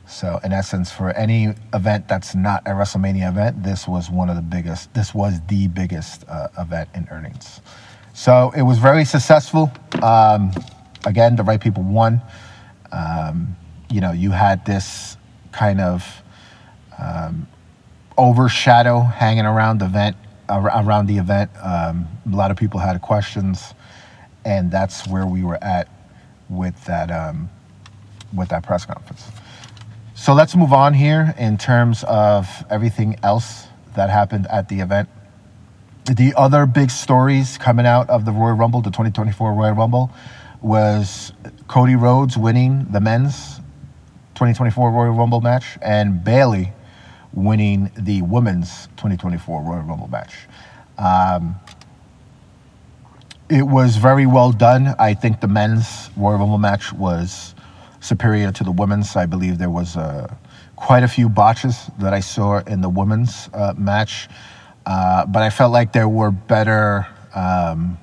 So 0.08 0.40
in 0.44 0.54
essence, 0.54 0.92
for 0.92 1.12
any 1.12 1.56
event 1.74 2.08
that's 2.08 2.36
not 2.36 2.64
a 2.68 2.72
WrestleMania 2.72 3.30
event, 3.30 3.64
this 3.64 3.88
was 3.88 4.10
one 4.10 4.30
of 4.30 4.36
the 4.36 4.42
biggest. 4.42 4.94
This 4.94 5.14
was 5.14 5.42
the 5.48 5.68
biggest 5.68 6.24
uh, 6.28 6.48
event 6.60 6.90
in 6.94 7.08
earnings. 7.12 7.62
So 8.14 8.52
it 8.56 8.62
was 8.62 8.78
very 8.78 9.04
successful. 9.04 9.72
Um, 10.02 10.52
again, 11.06 11.36
the 11.36 11.44
right 11.44 11.60
people 11.60 11.84
won. 11.84 12.22
Um, 12.92 13.56
you 13.90 14.00
know, 14.00 14.12
you 14.12 14.32
had 14.32 14.66
this 14.66 15.18
kind 15.52 15.82
of 15.82 16.24
um, 16.98 17.48
overshadow 18.18 19.02
hanging 19.02 19.46
around 19.46 19.80
the 19.80 19.86
event. 19.86 20.18
Around 20.48 21.08
the 21.08 21.18
event, 21.18 21.50
um, 21.64 22.08
a 22.32 22.36
lot 22.36 22.52
of 22.52 22.58
people 22.58 22.80
had 22.80 23.02
questions, 23.02 23.74
and 24.46 24.70
that's 24.70 25.08
where 25.08 25.26
we 25.26 25.44
were 25.44 25.58
at 25.64 25.88
with 26.50 26.86
that 26.86 27.10
um, 27.10 27.50
with 28.32 28.50
that 28.50 28.62
press 28.62 28.86
conference. 28.86 29.28
So 30.18 30.34
let's 30.34 30.56
move 30.56 30.72
on 30.72 30.94
here 30.94 31.36
in 31.38 31.58
terms 31.58 32.06
of 32.08 32.48
everything 32.70 33.20
else 33.22 33.68
that 33.96 34.10
happened 34.10 34.48
at 34.48 34.70
the 34.70 34.80
event. 34.80 35.10
The 36.06 36.34
other 36.38 36.66
big 36.66 36.90
stories 36.90 37.58
coming 37.58 37.86
out 37.86 38.10
of 38.10 38.24
the 38.24 38.32
Royal 38.32 38.54
Rumble, 38.54 38.80
the 38.80 38.92
2024 38.92 39.54
Royal 39.54 39.74
Rumble, 39.74 40.10
was 40.62 41.34
Cody 41.68 41.98
Rhodes 41.98 42.38
winning 42.38 42.88
the 42.92 43.02
men's 43.02 43.58
2024 44.36 44.90
Royal 44.90 45.12
Rumble 45.12 45.42
match 45.42 45.78
and 45.82 46.24
Bayley 46.24 46.72
winning 47.34 47.92
the 47.98 48.22
women's 48.22 48.88
2024 48.96 49.64
Royal 49.64 49.82
Rumble 49.82 50.08
match. 50.08 50.34
Um, 50.98 51.58
it 53.50 53.64
was 53.64 53.98
very 53.98 54.26
well 54.26 54.54
done. 54.54 54.96
I 54.98 55.14
think 55.14 55.42
the 55.42 55.50
men's 55.50 56.10
Royal 56.16 56.40
Rumble 56.40 56.58
match 56.58 56.94
was 56.94 57.54
superior 58.06 58.52
to 58.52 58.64
the 58.64 58.72
women's. 58.72 59.16
I 59.16 59.26
believe 59.26 59.58
there 59.58 59.70
was 59.70 59.98
uh, 59.98 60.34
quite 60.76 61.04
a 61.04 61.08
few 61.08 61.28
botches 61.28 61.90
that 62.00 62.14
I 62.14 62.20
saw 62.20 62.60
in 62.60 62.82
the 62.82 62.90
women's 62.90 63.50
uh, 63.54 63.74
match, 63.78 64.30
uh, 64.86 65.26
but 65.26 65.42
I 65.42 65.50
felt 65.50 65.72
like 65.72 65.92
there 65.92 66.08
were 66.08 66.32
better 66.32 67.08
um, 67.34 67.98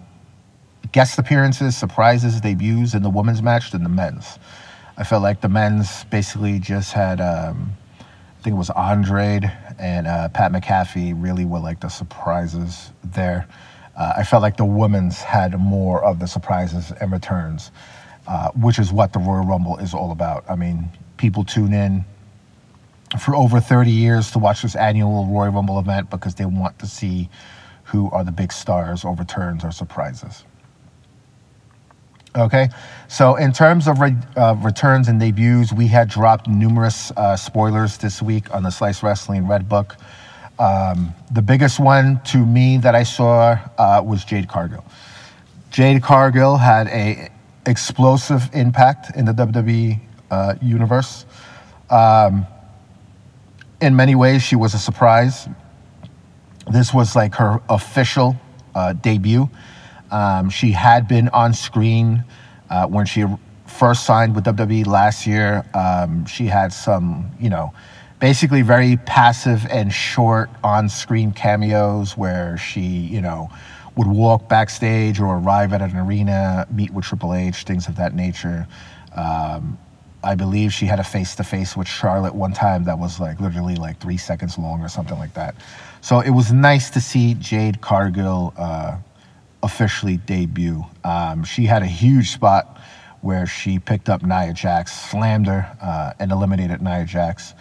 guest 0.90 1.18
appearances, 1.18 1.76
surprises, 1.76 2.40
debuts 2.40 2.94
in 2.94 3.02
the 3.02 3.10
women's 3.10 3.42
match 3.42 3.70
than 3.70 3.82
the 3.82 3.88
men's. 3.88 4.38
I 4.96 5.04
felt 5.04 5.22
like 5.22 5.40
the 5.40 5.48
men's 5.48 6.04
basically 6.04 6.58
just 6.58 6.92
had, 6.92 7.20
um, 7.20 7.72
I 7.98 8.42
think 8.42 8.54
it 8.54 8.58
was 8.58 8.70
Andrade 8.70 9.50
and 9.78 10.06
uh, 10.06 10.28
Pat 10.28 10.52
McAfee 10.52 11.14
really 11.16 11.44
were 11.44 11.60
like 11.60 11.80
the 11.80 11.88
surprises 11.88 12.92
there. 13.02 13.48
Uh, 13.96 14.14
I 14.18 14.24
felt 14.24 14.42
like 14.42 14.56
the 14.56 14.64
women's 14.64 15.20
had 15.20 15.58
more 15.58 16.02
of 16.02 16.18
the 16.18 16.26
surprises 16.26 16.92
and 17.00 17.12
returns, 17.12 17.70
uh, 18.26 18.50
which 18.50 18.78
is 18.78 18.92
what 18.92 19.12
the 19.12 19.18
Royal 19.18 19.44
Rumble 19.44 19.78
is 19.78 19.94
all 19.94 20.12
about. 20.12 20.44
I 20.48 20.56
mean, 20.56 20.88
people 21.16 21.44
tune 21.44 21.72
in 21.72 22.04
for 23.18 23.34
over 23.36 23.60
30 23.60 23.90
years 23.90 24.30
to 24.32 24.38
watch 24.38 24.62
this 24.62 24.74
annual 24.74 25.26
Royal 25.26 25.52
Rumble 25.52 25.78
event 25.78 26.10
because 26.10 26.34
they 26.34 26.44
want 26.44 26.78
to 26.78 26.86
see 26.86 27.28
who 27.84 28.10
are 28.10 28.24
the 28.24 28.32
big 28.32 28.52
stars 28.52 29.04
or 29.04 29.14
returns 29.16 29.64
or 29.64 29.70
surprises. 29.70 30.44
Okay, 32.34 32.70
so 33.08 33.36
in 33.36 33.52
terms 33.52 33.86
of 33.86 34.00
re- 34.00 34.16
uh, 34.36 34.56
returns 34.62 35.08
and 35.08 35.20
debuts, 35.20 35.70
we 35.70 35.86
had 35.86 36.08
dropped 36.08 36.48
numerous 36.48 37.10
uh, 37.10 37.36
spoilers 37.36 37.98
this 37.98 38.22
week 38.22 38.54
on 38.54 38.62
the 38.62 38.70
Slice 38.70 39.02
Wrestling 39.02 39.46
Red 39.46 39.68
Book. 39.68 39.96
Um, 40.58 41.12
the 41.30 41.42
biggest 41.42 41.78
one 41.78 42.22
to 42.26 42.38
me 42.38 42.78
that 42.78 42.94
I 42.94 43.02
saw 43.02 43.58
uh, 43.76 44.02
was 44.02 44.24
Jade 44.24 44.48
Cargill. 44.48 44.84
Jade 45.70 46.02
Cargill 46.02 46.56
had 46.56 46.86
a 46.88 47.28
explosive 47.66 48.50
impact 48.52 49.16
in 49.16 49.24
the 49.24 49.32
WWE 49.32 50.00
uh, 50.30 50.54
universe. 50.60 51.26
Um, 51.90 52.46
in 53.80 53.96
many 53.96 54.14
ways, 54.14 54.42
she 54.42 54.56
was 54.56 54.74
a 54.74 54.78
surprise. 54.78 55.48
This 56.70 56.94
was 56.94 57.16
like 57.16 57.34
her 57.34 57.60
official 57.68 58.36
uh, 58.74 58.92
debut. 58.94 59.50
Um, 60.10 60.50
she 60.50 60.72
had 60.72 61.08
been 61.08 61.28
on 61.30 61.52
screen 61.54 62.24
uh, 62.70 62.86
when 62.86 63.06
she 63.06 63.24
first 63.66 64.04
signed 64.04 64.34
with 64.34 64.44
WWE 64.44 64.86
last 64.86 65.26
year. 65.26 65.64
Um, 65.74 66.26
she 66.26 66.46
had 66.46 66.72
some, 66.72 67.30
you 67.40 67.50
know, 67.50 67.72
basically 68.20 68.62
very 68.62 68.96
passive 68.98 69.66
and 69.70 69.92
short 69.92 70.48
on 70.62 70.88
screen 70.88 71.32
cameos 71.32 72.16
where 72.16 72.56
she, 72.56 72.80
you 72.80 73.20
know, 73.20 73.50
would 73.96 74.06
walk 74.06 74.48
backstage 74.48 75.20
or 75.20 75.38
arrive 75.38 75.72
at 75.72 75.82
an 75.82 75.96
arena, 75.96 76.66
meet 76.70 76.92
with 76.92 77.04
Triple 77.04 77.34
H, 77.34 77.64
things 77.64 77.88
of 77.88 77.96
that 77.96 78.14
nature. 78.14 78.66
Um, 79.14 79.78
I 80.24 80.34
believe 80.34 80.72
she 80.72 80.86
had 80.86 81.00
a 81.00 81.04
face 81.04 81.34
to 81.36 81.44
face 81.44 81.76
with 81.76 81.88
Charlotte 81.88 82.34
one 82.34 82.52
time 82.52 82.84
that 82.84 82.98
was 82.98 83.18
like 83.18 83.40
literally 83.40 83.74
like 83.74 84.00
three 84.00 84.16
seconds 84.16 84.56
long 84.56 84.80
or 84.80 84.88
something 84.88 85.18
like 85.18 85.34
that. 85.34 85.54
So 86.00 86.20
it 86.20 86.30
was 86.30 86.52
nice 86.52 86.90
to 86.90 87.00
see 87.00 87.34
Jade 87.34 87.80
Cargill 87.80 88.54
uh, 88.56 88.96
officially 89.62 90.16
debut. 90.18 90.84
Um, 91.04 91.44
she 91.44 91.64
had 91.64 91.82
a 91.82 91.86
huge 91.86 92.30
spot 92.30 92.80
where 93.20 93.46
she 93.46 93.78
picked 93.78 94.08
up 94.08 94.22
Nia 94.22 94.52
Jax, 94.52 94.92
slammed 95.10 95.46
her, 95.46 95.76
uh, 95.80 96.12
and 96.18 96.32
eliminated 96.32 96.82
Nia 96.82 97.04
Jax. 97.04 97.54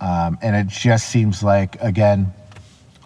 Um, 0.00 0.38
and 0.42 0.54
it 0.56 0.66
just 0.66 1.08
seems 1.08 1.42
like, 1.42 1.80
again, 1.80 2.32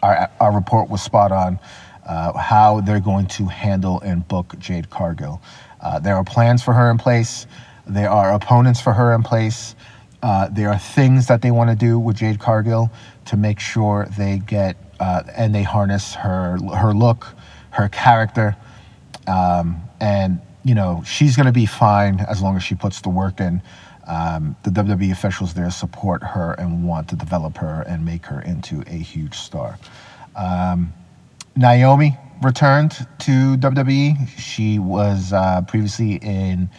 our, 0.02 0.30
our 0.40 0.52
report 0.52 0.88
was 0.88 1.02
spot 1.02 1.30
on 1.30 1.58
uh, 2.06 2.36
how 2.38 2.80
they're 2.80 3.00
going 3.00 3.26
to 3.26 3.46
handle 3.46 4.00
and 4.00 4.26
book 4.26 4.54
Jade 4.58 4.90
Cargill. 4.90 5.40
Uh, 5.80 5.98
there 5.98 6.16
are 6.16 6.24
plans 6.24 6.62
for 6.62 6.74
her 6.74 6.90
in 6.90 6.98
place, 6.98 7.46
there 7.86 8.10
are 8.10 8.32
opponents 8.32 8.80
for 8.80 8.92
her 8.92 9.12
in 9.14 9.22
place. 9.22 9.74
Uh, 10.22 10.48
there 10.50 10.68
are 10.68 10.78
things 10.78 11.26
that 11.26 11.42
they 11.42 11.50
want 11.50 11.70
to 11.70 11.76
do 11.76 11.98
with 11.98 12.16
Jade 12.16 12.38
Cargill 12.38 12.90
to 13.24 13.36
make 13.36 13.58
sure 13.58 14.06
they 14.18 14.38
get 14.38 14.76
uh, 15.00 15.22
and 15.34 15.54
they 15.54 15.62
harness 15.62 16.14
her 16.14 16.58
her 16.76 16.92
look, 16.92 17.26
her 17.70 17.88
character, 17.88 18.54
um, 19.26 19.80
and 20.00 20.40
you 20.62 20.74
know 20.74 21.02
she's 21.06 21.36
going 21.36 21.46
to 21.46 21.52
be 21.52 21.66
fine 21.66 22.20
as 22.28 22.42
long 22.42 22.56
as 22.56 22.62
she 22.62 22.74
puts 22.74 23.00
the 23.00 23.08
work 23.08 23.40
in. 23.40 23.62
Um, 24.06 24.56
the 24.64 24.70
WWE 24.70 25.12
officials 25.12 25.54
there 25.54 25.70
support 25.70 26.22
her 26.22 26.52
and 26.54 26.86
want 26.86 27.08
to 27.08 27.16
develop 27.16 27.56
her 27.58 27.82
and 27.86 28.04
make 28.04 28.26
her 28.26 28.40
into 28.42 28.82
a 28.86 28.96
huge 28.96 29.34
star. 29.34 29.78
Um, 30.36 30.92
Naomi 31.56 32.16
returned 32.42 32.92
to 33.20 33.56
WWE. 33.56 34.28
She 34.38 34.78
was 34.78 35.32
uh, 35.32 35.62
previously 35.62 36.14
in 36.14 36.70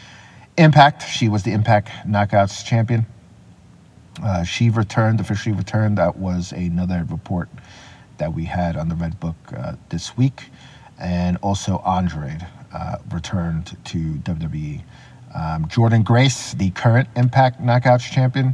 Impact. 0.57 1.07
She 1.07 1.29
was 1.29 1.43
the 1.43 1.51
Impact 1.51 1.89
Knockouts 2.07 2.65
champion. 2.65 3.05
Uh, 4.21 4.43
she 4.43 4.69
returned, 4.69 5.19
officially 5.19 5.55
returned. 5.55 5.97
That 5.97 6.17
was 6.17 6.51
another 6.51 7.05
report 7.09 7.49
that 8.17 8.33
we 8.33 8.45
had 8.45 8.75
on 8.75 8.89
the 8.89 8.95
Red 8.95 9.19
Book 9.19 9.35
uh, 9.55 9.73
this 9.89 10.17
week 10.17 10.43
and 10.99 11.37
also 11.41 11.79
Andrade 11.79 12.45
uh, 12.73 12.97
returned 13.11 13.77
to 13.85 13.97
WWE 13.97 14.81
Um, 15.33 15.65
Jordynne 15.67 16.03
Grace, 16.03 16.51
the 16.53 16.71
current 16.71 17.07
Impact 17.15 17.61
Knockouts 17.61 18.11
champion, 18.11 18.53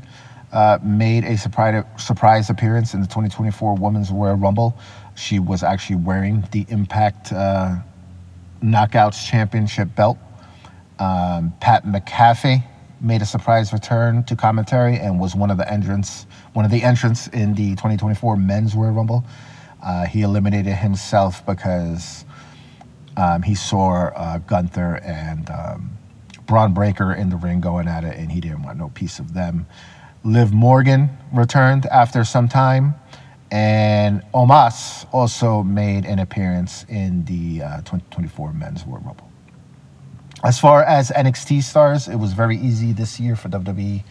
uh, 0.54 0.78
made 0.84 1.24
a 1.26 1.36
surprise, 1.36 1.84
surprise 1.98 2.50
appearance 2.52 2.94
in 2.94 3.02
the 3.02 3.08
2024 3.08 3.76
Women's 3.76 4.12
Royal 4.12 4.36
Rumble. 4.36 4.78
She 5.18 5.40
was 5.40 5.64
actually 5.64 5.98
wearing 5.98 6.48
the 6.52 6.66
Impact 6.70 7.34
uh, 7.34 7.78
Knockouts 8.64 9.28
Championship 9.28 9.96
belt. 9.96 10.18
Um, 11.00 11.54
Pat 11.60 11.86
McAfee 11.86 12.64
made 13.02 13.22
a 13.22 13.26
surprise 13.26 13.74
return 13.74 14.24
to 14.24 14.36
commentary 14.36 14.98
and 14.98 15.20
was 15.20 15.36
one 15.36 15.52
of 15.52 15.58
the 15.58 15.72
entrants, 15.72 16.26
one 16.54 16.66
of 16.66 16.72
the 16.72 16.84
entrants 16.84 17.28
in 17.28 17.54
the 17.54 17.72
2024 17.72 18.38
Men's 18.38 18.76
Royal 18.76 18.92
Rumble. 18.92 19.24
Uh, 19.84 20.06
he 20.06 20.22
eliminated 20.22 20.74
himself 20.74 21.46
because 21.46 22.26
um, 23.16 23.42
he 23.42 23.56
saw 23.56 24.10
uh, 24.16 24.38
Gunther 24.40 25.02
and 25.04 25.50
um, 25.50 25.98
Bron 26.46 26.74
Breakker 26.74 27.14
in 27.14 27.30
the 27.30 27.38
ring 27.38 27.60
going 27.60 27.88
at 27.88 28.04
it, 28.04 28.16
and 28.18 28.32
he 28.32 28.40
didn't 28.40 28.64
want 28.64 28.78
no 28.78 28.90
piece 28.90 29.20
of 29.20 29.34
them. 29.34 29.66
Liv 30.24 30.54
Morgan 30.54 31.10
returned 31.34 31.86
after 31.88 32.24
some 32.24 32.48
time, 32.48 32.96
and 33.52 34.24
Omos 34.34 35.08
also 35.14 35.64
made 35.64 36.06
an 36.06 36.20
appearance 36.20 36.86
in 36.90 37.24
the 37.26 37.64
uh, 37.64 37.78
2024 37.78 38.54
Men's 38.54 38.86
Royal 38.86 39.02
Rumble. 39.02 39.32
As 40.44 40.60
far 40.60 40.84
as 40.84 41.10
NXT 41.12 41.64
stars, 41.64 42.08
it 42.08 42.16
was 42.16 42.34
very 42.34 42.58
easy 42.58 42.94
this 42.94 43.20
year 43.20 43.36
for 43.36 43.50
WWE 43.50 44.04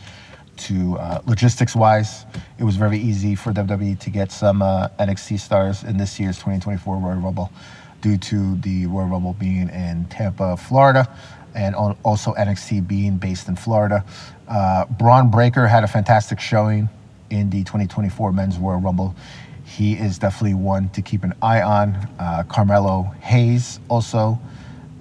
to 0.57 0.97
uh, 0.99 1.21
logistics 1.27 1.77
wise. 1.77 2.25
It 2.59 2.65
was 2.65 2.77
very 2.77 2.99
easy 2.99 3.35
for 3.35 3.53
WWE 3.53 3.99
to 4.01 4.11
get 4.11 4.33
some 4.33 4.63
uh, 4.63 4.89
NXT 4.99 5.39
stars 5.39 5.85
in 5.85 5.99
this 5.99 6.19
year's 6.19 6.37
2024 6.37 6.97
Royal 6.97 7.17
Rumble 7.17 7.53
due 8.01 8.17
to 8.19 8.57
the 8.57 8.87
Royal 8.87 9.07
Rumble 9.07 9.35
being 9.35 9.69
in 9.69 10.07
Tampa, 10.11 10.57
Florida, 10.57 11.09
and 11.55 11.75
also 11.75 12.33
NXT 12.35 12.87
being 12.87 13.17
based 13.17 13.49
in 13.49 13.57
Florida. 13.57 14.05
Uh, 14.49 14.85
Bron 14.87 15.31
Breakker 15.31 15.67
had 15.67 15.85
a 15.85 15.89
fantastic 15.89 16.41
showing 16.41 16.89
in 17.31 17.51
the 17.51 17.65
2024 17.65 18.33
Men's 18.33 18.59
Royal 18.59 18.81
Rumble. 18.81 19.15
He 19.65 19.95
is 19.95 20.19
definitely 20.19 20.55
one 20.55 20.89
to 20.91 21.03
keep 21.03 21.25
an 21.25 21.35
eye 21.43 21.63
on. 21.63 21.95
Uh, 22.19 22.45
Carmelo 22.45 23.03
Hayes 23.21 23.81
also 23.89 24.39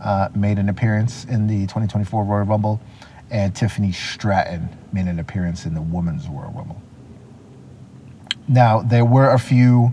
uh, 0.04 0.30
made 0.36 0.58
an 0.58 0.70
appearance 0.70 1.26
in 1.26 1.48
the 1.48 1.62
2024 1.62 2.24
Royal 2.24 2.46
Rumble, 2.46 2.82
and 3.30 3.56
Tiffany 3.56 3.92
Stratton 3.92 4.70
made 4.92 5.08
an 5.08 5.20
appearance 5.20 5.66
in 5.66 5.74
the 5.74 5.82
Women's 5.82 6.28
Royal 6.28 6.52
Rumble. 6.52 6.82
Now, 8.48 8.82
there 8.82 9.06
were 9.06 9.32
a 9.32 9.40
few 9.40 9.92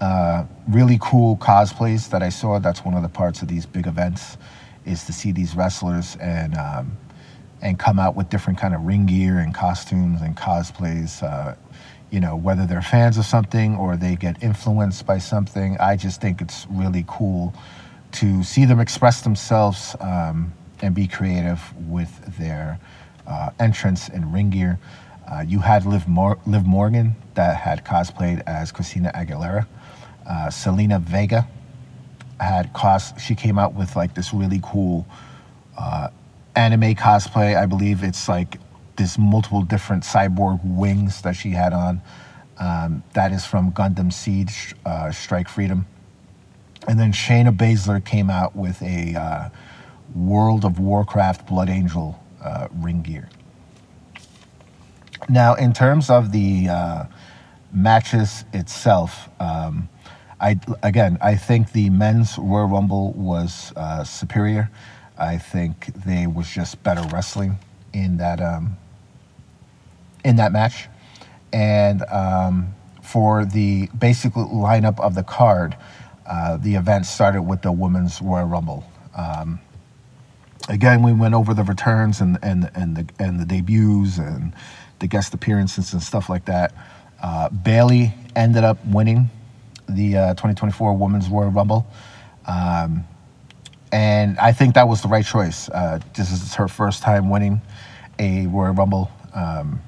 uh, 0.00 0.44
really 0.68 0.98
cool 1.00 1.36
cosplays 1.36 2.10
that 2.10 2.22
I 2.22 2.28
saw. 2.28 2.58
That's 2.58 2.84
one 2.84 2.94
of 2.94 3.02
the 3.02 3.08
parts 3.08 3.42
of 3.42 3.48
these 3.48 3.66
big 3.66 3.86
events 3.86 4.36
is 4.84 5.04
to 5.04 5.12
see 5.12 5.32
these 5.32 5.56
wrestlers 5.56 6.16
and 6.16 6.56
um, 6.56 6.96
and 7.62 7.78
come 7.78 7.98
out 7.98 8.14
with 8.14 8.28
different 8.28 8.58
kind 8.58 8.74
of 8.74 8.82
ring 8.82 9.06
gear 9.06 9.38
and 9.38 9.54
costumes 9.54 10.20
and 10.22 10.36
cosplays. 10.36 11.22
Uh, 11.22 11.54
you 12.10 12.20
know, 12.20 12.36
whether 12.36 12.66
they're 12.66 12.82
fans 12.82 13.18
of 13.18 13.24
something 13.24 13.76
or 13.76 13.96
they 13.96 14.16
get 14.16 14.42
influenced 14.42 15.06
by 15.06 15.18
something, 15.18 15.76
I 15.78 15.96
just 15.96 16.20
think 16.20 16.40
it's 16.40 16.66
really 16.70 17.04
cool 17.08 17.52
to 18.12 18.42
see 18.42 18.64
them 18.64 18.80
express 18.80 19.22
themselves 19.22 19.96
um, 20.00 20.52
and 20.80 20.94
be 20.94 21.08
creative 21.08 21.60
with 21.88 22.36
their 22.38 22.78
uh, 23.26 23.50
entrance 23.58 24.08
and 24.08 24.32
ring 24.32 24.50
gear. 24.50 24.78
Uh, 25.30 25.44
you 25.46 25.58
had 25.58 25.84
Liv, 25.84 26.06
Mor- 26.06 26.38
Liv 26.46 26.64
Morgan 26.64 27.16
that 27.34 27.56
had 27.56 27.84
cosplayed 27.84 28.42
as 28.46 28.70
Christina 28.70 29.10
Aguilera. 29.14 29.66
Uh, 30.26 30.46
Zelina 30.46 31.00
Vega 31.00 31.46
had 32.38 32.72
cos. 32.72 33.12
She 33.20 33.34
came 33.34 33.58
out 33.58 33.74
with 33.74 33.96
like 33.96 34.14
this 34.14 34.32
really 34.32 34.60
cool 34.62 35.06
uh, 35.76 36.08
anime 36.56 36.94
cosplay. 36.94 37.56
I 37.56 37.66
believe 37.66 38.02
it's 38.02 38.28
like 38.28 38.58
this 38.96 39.18
multiple 39.18 39.62
different 39.62 40.02
cyborg 40.02 40.60
wings 40.64 41.22
that 41.22 41.36
she 41.36 41.50
had 41.50 41.72
on. 41.72 42.00
Um, 42.58 43.02
that 43.12 43.32
is 43.32 43.44
from 43.44 43.72
Gundam 43.72 44.12
Seed 44.12 44.50
uh, 44.86 45.12
Strike 45.12 45.48
Freedom. 45.48 45.86
And 46.88 46.98
then 46.98 47.12
Shayna 47.12 47.54
Baszler 47.54 48.02
came 48.04 48.30
out 48.30 48.56
with 48.56 48.80
a 48.82 49.14
uh, 49.14 49.48
World 50.14 50.64
of 50.64 50.78
Warcraft 50.78 51.46
Blood 51.46 51.68
Angel 51.68 52.18
uh, 52.42 52.68
ring 52.72 53.02
gear. 53.02 53.28
Now, 55.28 55.54
in 55.54 55.72
terms 55.72 56.08
of 56.08 56.32
the 56.32 56.68
uh, 56.68 57.04
matches 57.72 58.44
itself, 58.52 59.28
um, 59.40 59.88
I 60.40 60.58
again, 60.82 61.18
I 61.20 61.34
think 61.34 61.72
the 61.72 61.90
men's 61.90 62.38
Royal 62.38 62.66
Rumble 62.66 63.12
was 63.12 63.72
uh, 63.74 64.04
superior. 64.04 64.70
I 65.18 65.38
think 65.38 65.86
they 66.04 66.26
was 66.26 66.48
just 66.48 66.82
better 66.82 67.02
wrestling 67.12 67.58
in 67.92 68.18
that 68.18 68.40
um, 68.40 68.76
in 70.24 70.36
that 70.36 70.52
match, 70.52 70.88
and 71.52 72.02
um, 72.10 72.74
for 73.02 73.44
the 73.44 73.88
basic 73.98 74.32
lineup 74.34 75.00
of 75.00 75.14
the 75.14 75.22
card, 75.22 75.76
uh, 76.26 76.56
the 76.56 76.74
event 76.74 77.06
started 77.06 77.42
with 77.42 77.62
the 77.62 77.72
women's 77.72 78.20
Royal 78.20 78.46
Rumble. 78.46 78.84
Um, 79.16 79.60
again, 80.68 81.02
we 81.02 81.12
went 81.12 81.34
over 81.34 81.54
the 81.54 81.62
returns 81.62 82.20
and 82.20 82.38
and 82.42 82.70
and 82.74 82.96
the 82.96 83.06
and 83.18 83.40
the 83.40 83.46
debuts 83.46 84.18
and 84.18 84.52
the 84.98 85.06
guest 85.06 85.34
appearances 85.34 85.92
and 85.92 86.02
stuff 86.02 86.28
like 86.28 86.44
that. 86.46 86.74
Uh, 87.22 87.48
Bayley 87.48 88.12
ended 88.34 88.64
up 88.64 88.84
winning 88.86 89.30
the 89.88 90.16
uh, 90.16 90.28
2024 90.34 90.94
Women's 90.94 91.28
Royal 91.28 91.50
Rumble. 91.50 91.86
Um, 92.46 93.04
and 93.92 94.38
I 94.38 94.52
think 94.52 94.74
that 94.74 94.88
was 94.88 95.02
the 95.02 95.08
right 95.08 95.24
choice. 95.24 95.68
Uh, 95.68 96.00
this 96.14 96.30
is 96.32 96.54
her 96.54 96.68
first 96.68 97.02
time 97.02 97.30
winning 97.30 97.60
a 98.18 98.46
Royal 98.46 98.72
Rumble. 98.74 99.10
Um, 99.34 99.80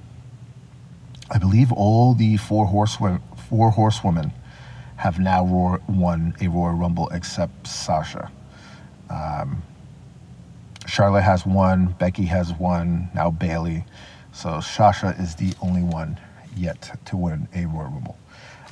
I 1.31 1.39
believe 1.39 1.73
all 1.73 2.15
the 2.15 2.37
four 2.37 2.67
horsewomen, 2.67 3.21
four 3.49 3.71
horsewomen 3.71 4.33
have 4.97 5.19
now 5.19 5.45
won 5.89 6.35
a 6.41 6.49
Royal 6.49 6.75
Rumble 6.75 7.09
except 7.11 7.67
Sasha. 7.67 8.31
Um, 9.11 9.63
Charlotte 10.87 11.23
has 11.23 11.45
one, 11.45 11.95
Becky 11.99 12.25
has 12.25 12.53
one, 12.53 13.11
now 13.15 13.31
Bayley. 13.31 13.85
So 14.33 14.61
Sasha 14.61 15.15
is 15.19 15.35
the 15.35 15.53
only 15.61 15.83
one 15.83 16.19
yet 16.57 16.99
to 17.07 17.17
win 17.17 17.49
a 17.55 17.67
Royal 17.67 17.91
Rumble. 17.91 18.19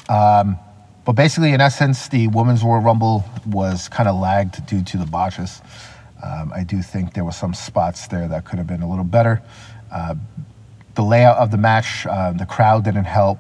Um, 0.09 0.59
but 1.07 1.13
basically, 1.13 1.53
in 1.53 1.61
essence, 1.61 2.09
the 2.09 2.27
Women's 2.27 2.65
Royal 2.65 2.81
Rumble 2.81 3.25
was 3.47 3.89
kind 3.89 4.09
of 4.09 4.17
lagged 4.17 4.67
due 4.67 4.83
to 4.83 4.99
the 4.99 5.07
botches. 5.07 5.63
Um, 6.21 6.53
I 6.53 6.65
do 6.65 6.83
think 6.83 7.15
there 7.15 7.25
were 7.25 7.31
some 7.31 7.55
spots 7.55 8.09
there 8.09 8.27
that 8.27 8.45
could 8.45 8.59
have 8.59 8.67
been 8.67 8.83
a 8.83 8.91
little 8.91 9.05
better. 9.05 9.41
Uh, 9.93 10.17
the 10.97 11.03
layout 11.03 11.37
of 11.37 11.53
the 11.53 11.59
match, 11.59 12.07
uh, 12.07 12.33
the 12.33 12.45
crowd 12.45 12.83
didn't 12.83 13.05
help. 13.05 13.39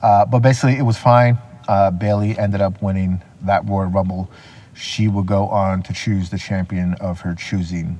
Uh, 0.00 0.24
but 0.24 0.38
basically, 0.38 0.78
it 0.78 0.82
was 0.82 0.96
fine. 0.96 1.36
Uh, 1.68 1.90
Bayley 1.90 2.38
ended 2.38 2.62
up 2.62 2.80
winning 2.80 3.20
that 3.42 3.68
Royal 3.68 3.90
Rumble. 3.90 4.30
She 4.72 5.06
will 5.06 5.22
go 5.22 5.48
on 5.48 5.82
to 5.82 5.92
choose 5.92 6.30
the 6.30 6.38
champion 6.38 6.94
of 6.94 7.20
her 7.20 7.34
choosing 7.34 7.98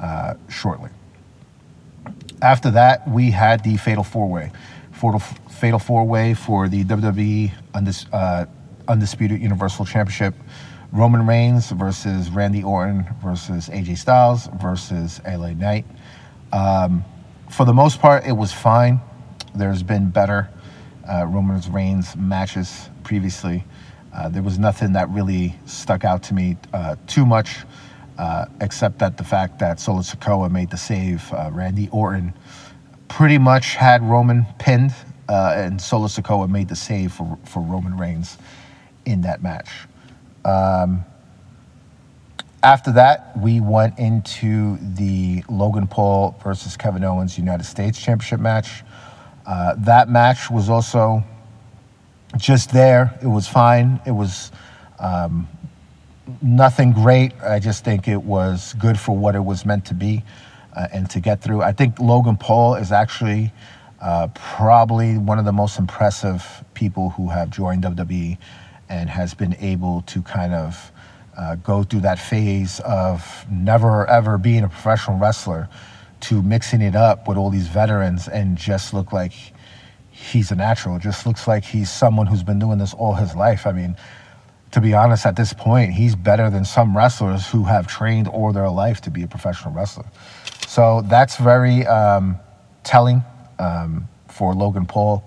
uh, 0.00 0.34
shortly. 0.48 0.90
After 2.40 2.70
that, 2.70 3.06
we 3.06 3.30
had 3.30 3.62
the 3.62 3.76
Fatal 3.76 4.04
Four 4.04 4.26
Way. 4.30 4.52
Fatal 4.98 5.78
Four 5.78 6.04
Way 6.04 6.34
for 6.34 6.68
the 6.68 6.84
WWE 6.84 7.52
Undis, 7.74 8.06
uh, 8.12 8.46
Undisputed 8.88 9.40
Universal 9.40 9.86
Championship. 9.86 10.34
Roman 10.90 11.26
Reigns 11.26 11.70
versus 11.70 12.30
Randy 12.30 12.62
Orton 12.62 13.06
versus 13.22 13.68
AJ 13.68 13.98
Styles 13.98 14.48
versus 14.60 15.20
LA 15.26 15.52
Knight. 15.52 15.84
Um, 16.52 17.04
for 17.50 17.66
the 17.66 17.74
most 17.74 18.00
part, 18.00 18.26
it 18.26 18.32
was 18.32 18.52
fine. 18.52 19.00
There's 19.54 19.82
been 19.82 20.10
better 20.10 20.48
uh, 21.08 21.26
Roman 21.26 21.60
Reigns 21.70 22.16
matches 22.16 22.90
previously. 23.02 23.64
Uh, 24.14 24.28
there 24.28 24.42
was 24.42 24.58
nothing 24.58 24.92
that 24.94 25.08
really 25.10 25.54
stuck 25.66 26.04
out 26.04 26.22
to 26.24 26.34
me 26.34 26.56
uh, 26.72 26.96
too 27.06 27.24
much, 27.24 27.58
uh, 28.18 28.46
except 28.60 28.98
that 28.98 29.16
the 29.16 29.24
fact 29.24 29.58
that 29.58 29.80
Solo 29.80 30.00
Sikoa 30.00 30.50
made 30.50 30.70
the 30.70 30.76
save. 30.76 31.32
Uh, 31.32 31.50
Randy 31.52 31.88
Orton 31.90 32.32
pretty 33.08 33.38
much 33.38 33.74
had 33.74 34.02
Roman 34.02 34.46
pinned, 34.58 34.94
uh, 35.28 35.54
and 35.56 35.80
Solo 35.80 36.06
Sikoa 36.06 36.48
made 36.48 36.68
the 36.68 36.76
save 36.76 37.12
for, 37.12 37.38
for 37.44 37.60
Roman 37.62 37.96
Reigns 37.96 38.38
in 39.04 39.22
that 39.22 39.42
match. 39.42 39.70
Um, 40.44 41.04
after 42.62 42.92
that, 42.92 43.36
we 43.38 43.60
went 43.60 43.98
into 43.98 44.78
the 44.94 45.44
Logan 45.48 45.86
Paul 45.86 46.38
versus 46.42 46.76
Kevin 46.76 47.04
Owens 47.04 47.38
United 47.38 47.64
States 47.64 48.00
Championship 48.00 48.40
match. 48.40 48.82
Uh, 49.46 49.74
that 49.78 50.08
match 50.08 50.50
was 50.50 50.68
also 50.68 51.22
just 52.36 52.72
there. 52.72 53.18
It 53.22 53.26
was 53.26 53.48
fine. 53.48 54.00
It 54.06 54.10
was 54.10 54.52
um, 54.98 55.48
nothing 56.42 56.92
great. 56.92 57.32
I 57.42 57.58
just 57.58 57.84
think 57.84 58.08
it 58.08 58.22
was 58.22 58.74
good 58.74 58.98
for 58.98 59.16
what 59.16 59.34
it 59.34 59.44
was 59.44 59.64
meant 59.64 59.86
to 59.86 59.94
be 59.94 60.24
uh, 60.74 60.88
and 60.92 61.08
to 61.10 61.20
get 61.20 61.42
through. 61.42 61.62
I 61.62 61.72
think 61.72 61.98
Logan 61.98 62.36
Paul 62.36 62.74
is 62.74 62.92
actually 62.92 63.52
uh, 64.00 64.28
probably 64.34 65.18
one 65.18 65.38
of 65.38 65.44
the 65.44 65.52
most 65.52 65.78
impressive 65.78 66.64
people 66.74 67.10
who 67.10 67.28
have 67.28 67.50
joined 67.50 67.82
WWE 67.82 68.38
and 68.88 69.10
has 69.10 69.34
been 69.34 69.56
able 69.60 70.02
to 70.02 70.22
kind 70.22 70.54
of 70.54 70.92
uh, 71.36 71.54
go 71.56 71.82
through 71.82 72.00
that 72.00 72.18
phase 72.18 72.80
of 72.80 73.46
never 73.50 74.06
ever 74.06 74.38
being 74.38 74.64
a 74.64 74.68
professional 74.68 75.18
wrestler 75.18 75.68
to 76.20 76.42
mixing 76.42 76.82
it 76.82 76.96
up 76.96 77.28
with 77.28 77.36
all 77.36 77.50
these 77.50 77.68
veterans 77.68 78.28
and 78.28 78.56
just 78.56 78.92
look 78.92 79.12
like 79.12 79.32
he's 80.10 80.50
a 80.50 80.56
natural. 80.56 80.98
Just 80.98 81.26
looks 81.26 81.46
like 81.46 81.64
he's 81.64 81.90
someone 81.90 82.26
who's 82.26 82.42
been 82.42 82.58
doing 82.58 82.78
this 82.78 82.92
all 82.94 83.14
his 83.14 83.36
life. 83.36 83.66
I 83.66 83.72
mean, 83.72 83.96
to 84.72 84.80
be 84.80 84.94
honest, 84.94 85.24
at 85.24 85.36
this 85.36 85.52
point, 85.52 85.92
he's 85.92 86.14
better 86.14 86.50
than 86.50 86.64
some 86.64 86.96
wrestlers 86.96 87.46
who 87.48 87.64
have 87.64 87.86
trained 87.86 88.28
all 88.28 88.52
their 88.52 88.68
life 88.68 89.00
to 89.02 89.10
be 89.10 89.22
a 89.22 89.26
professional 89.26 89.72
wrestler. 89.72 90.04
So 90.66 91.02
that's 91.02 91.36
very 91.36 91.86
um, 91.86 92.36
telling 92.84 93.22
um, 93.58 94.08
for 94.28 94.54
Logan 94.54 94.86
Paul. 94.86 95.24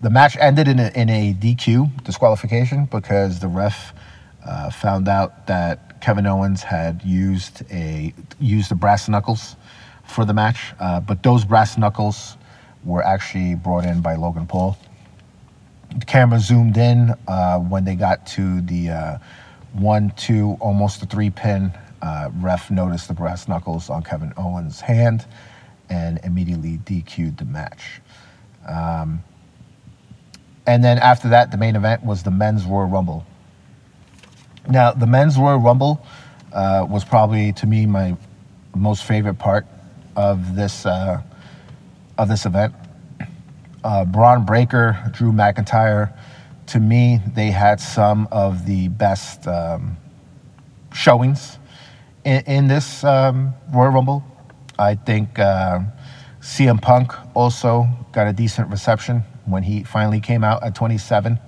The 0.00 0.10
match 0.10 0.36
ended 0.38 0.68
in 0.68 0.78
a, 0.78 0.90
in 0.94 1.08
a 1.08 1.32
DQ 1.32 2.04
disqualification 2.04 2.84
because 2.84 3.40
the 3.40 3.48
ref 3.48 3.94
uh, 4.44 4.70
found 4.70 5.08
out 5.08 5.46
that 5.46 6.02
Kevin 6.02 6.26
Owens 6.26 6.62
had 6.62 7.02
used 7.02 7.62
a 7.70 8.12
used 8.38 8.70
the 8.70 8.74
brass 8.74 9.08
knuckles 9.08 9.56
for 10.06 10.26
the 10.26 10.34
match, 10.34 10.74
uh, 10.78 11.00
but 11.00 11.22
those 11.22 11.46
brass 11.46 11.78
knuckles 11.78 12.36
were 12.84 13.02
actually 13.02 13.54
brought 13.54 13.86
in 13.86 14.02
by 14.02 14.14
Logan 14.16 14.46
Paul. 14.46 14.76
Camera 16.06 16.40
zoomed 16.40 16.76
in 16.76 17.14
uh, 17.28 17.58
when 17.58 17.84
they 17.84 17.94
got 17.94 18.26
to 18.28 18.60
the 18.62 18.90
uh, 18.90 19.18
one, 19.72 20.12
two, 20.16 20.56
almost 20.60 21.00
the 21.00 21.06
three 21.06 21.30
pin. 21.30 21.72
Uh, 22.02 22.30
ref 22.40 22.70
noticed 22.70 23.08
the 23.08 23.14
brass 23.14 23.48
knuckles 23.48 23.88
on 23.88 24.02
Kevin 24.02 24.32
Owens' 24.36 24.80
hand 24.80 25.26
and 25.88 26.20
immediately 26.24 26.78
DQ'd 26.78 27.38
the 27.38 27.44
match. 27.44 28.00
Um, 28.66 29.22
and 30.66 30.82
then 30.82 30.98
after 30.98 31.28
that, 31.28 31.50
the 31.50 31.56
main 31.56 31.76
event 31.76 32.04
was 32.04 32.22
the 32.22 32.30
men's 32.30 32.64
Royal 32.64 32.86
Rumble. 32.86 33.24
Now, 34.68 34.92
the 34.92 35.06
men's 35.06 35.38
Royal 35.38 35.58
Rumble 35.58 36.04
uh, 36.52 36.86
was 36.88 37.04
probably, 37.04 37.52
to 37.54 37.66
me, 37.66 37.86
my 37.86 38.16
most 38.74 39.04
favorite 39.04 39.38
part 39.38 39.66
of 40.16 40.56
this 40.56 40.86
uh, 40.86 41.22
of 42.16 42.28
this 42.28 42.46
event. 42.46 42.74
Uh, 43.84 44.02
Bron 44.06 44.46
Breakker, 44.46 44.96
Drew 45.12 45.30
McIntyre, 45.30 46.16
to 46.68 46.80
me, 46.80 47.20
they 47.34 47.50
had 47.50 47.78
some 47.78 48.26
of 48.32 48.64
the 48.64 48.88
best 48.88 49.46
um, 49.46 49.98
showings 50.94 51.58
in, 52.24 52.42
in 52.46 52.66
this 52.66 53.04
um, 53.04 53.52
Royal 53.74 53.90
Rumble. 53.90 54.24
I 54.78 54.94
think 54.94 55.38
uh, 55.38 55.80
CM 56.40 56.80
Punk 56.80 57.12
also 57.36 57.86
got 58.12 58.26
a 58.26 58.32
decent 58.32 58.70
reception 58.70 59.22
when 59.44 59.62
he 59.62 59.84
finally 59.84 60.20
came 60.20 60.44
out 60.44 60.64
at 60.64 60.74
27. 60.74 61.38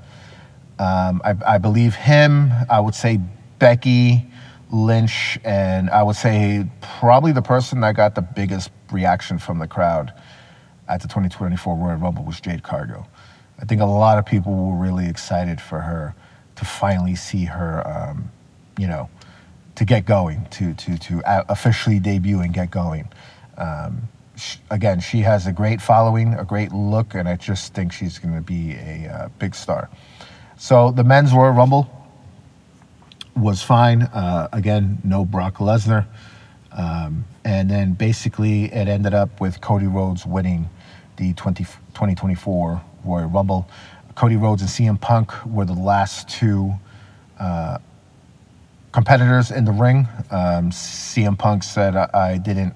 Um, 0.78 1.22
I, 1.24 1.34
I, 1.46 1.56
believe 1.56 1.94
him, 1.94 2.52
I 2.68 2.80
would 2.80 2.94
say 2.94 3.18
Becky 3.58 4.30
Lynch, 4.70 5.38
and 5.42 5.88
I 5.88 6.02
would 6.02 6.16
say 6.16 6.66
probably 6.82 7.32
the 7.32 7.40
person 7.40 7.80
that 7.80 7.96
got 7.96 8.14
the 8.14 8.20
biggest 8.20 8.70
reaction 8.92 9.38
from 9.38 9.58
the 9.58 9.66
crowd 9.66 10.12
at 10.88 11.02
the 11.02 11.08
2024 11.08 11.76
Royal 11.76 11.96
Rumble 11.96 12.24
was 12.24 12.40
Jade 12.40 12.62
Cargill. 12.62 13.06
I 13.60 13.64
think 13.64 13.80
a 13.80 13.86
lot 13.86 14.18
of 14.18 14.26
people 14.26 14.54
were 14.54 14.76
really 14.76 15.08
excited 15.08 15.60
for 15.60 15.80
her 15.80 16.14
to 16.56 16.64
finally 16.64 17.14
see 17.14 17.44
her, 17.44 17.86
um, 17.86 18.30
you 18.78 18.86
know, 18.86 19.08
to 19.76 19.84
get 19.84 20.06
going, 20.06 20.46
to 20.52 20.74
to 20.74 20.98
to 20.98 21.22
officially 21.50 21.98
debut 21.98 22.40
and 22.40 22.52
get 22.52 22.70
going. 22.70 23.08
Um, 23.56 24.08
she, 24.36 24.58
again, 24.70 25.00
she 25.00 25.20
has 25.20 25.46
a 25.46 25.52
great 25.52 25.80
following, 25.80 26.34
a 26.34 26.44
great 26.44 26.72
look, 26.72 27.14
and 27.14 27.28
I 27.28 27.36
just 27.36 27.74
think 27.74 27.92
she's 27.92 28.18
going 28.18 28.34
to 28.34 28.42
be 28.42 28.72
a 28.72 29.08
uh, 29.08 29.28
big 29.38 29.54
star. 29.54 29.88
So 30.58 30.90
the 30.90 31.04
men's 31.04 31.32
Royal 31.32 31.52
Rumble 31.52 31.90
was 33.34 33.62
fine. 33.62 34.02
Uh, 34.02 34.48
again, 34.52 34.98
no 35.04 35.24
Brock 35.24 35.56
Lesnar. 35.56 36.06
Um, 36.72 37.24
and 37.44 37.70
then 37.70 37.92
basically 37.92 38.64
it 38.64 38.88
ended 38.88 39.14
up 39.14 39.40
with 39.40 39.60
Cody 39.60 39.86
Rhodes 39.86 40.26
winning 40.26 40.68
the 41.16 41.32
20, 41.34 41.64
2024 41.64 42.82
Royal 43.04 43.28
Rumble. 43.28 43.68
Cody 44.14 44.36
Rhodes 44.36 44.62
and 44.62 44.70
CM 44.70 45.00
Punk 45.00 45.32
were 45.44 45.64
the 45.64 45.74
last 45.74 46.28
two 46.28 46.74
uh, 47.38 47.78
competitors 48.92 49.50
in 49.50 49.64
the 49.64 49.72
ring. 49.72 50.08
Um, 50.30 50.70
CM 50.70 51.38
Punk 51.38 51.62
said, 51.62 51.96
I, 51.96 52.08
I 52.14 52.38
didn't 52.38 52.74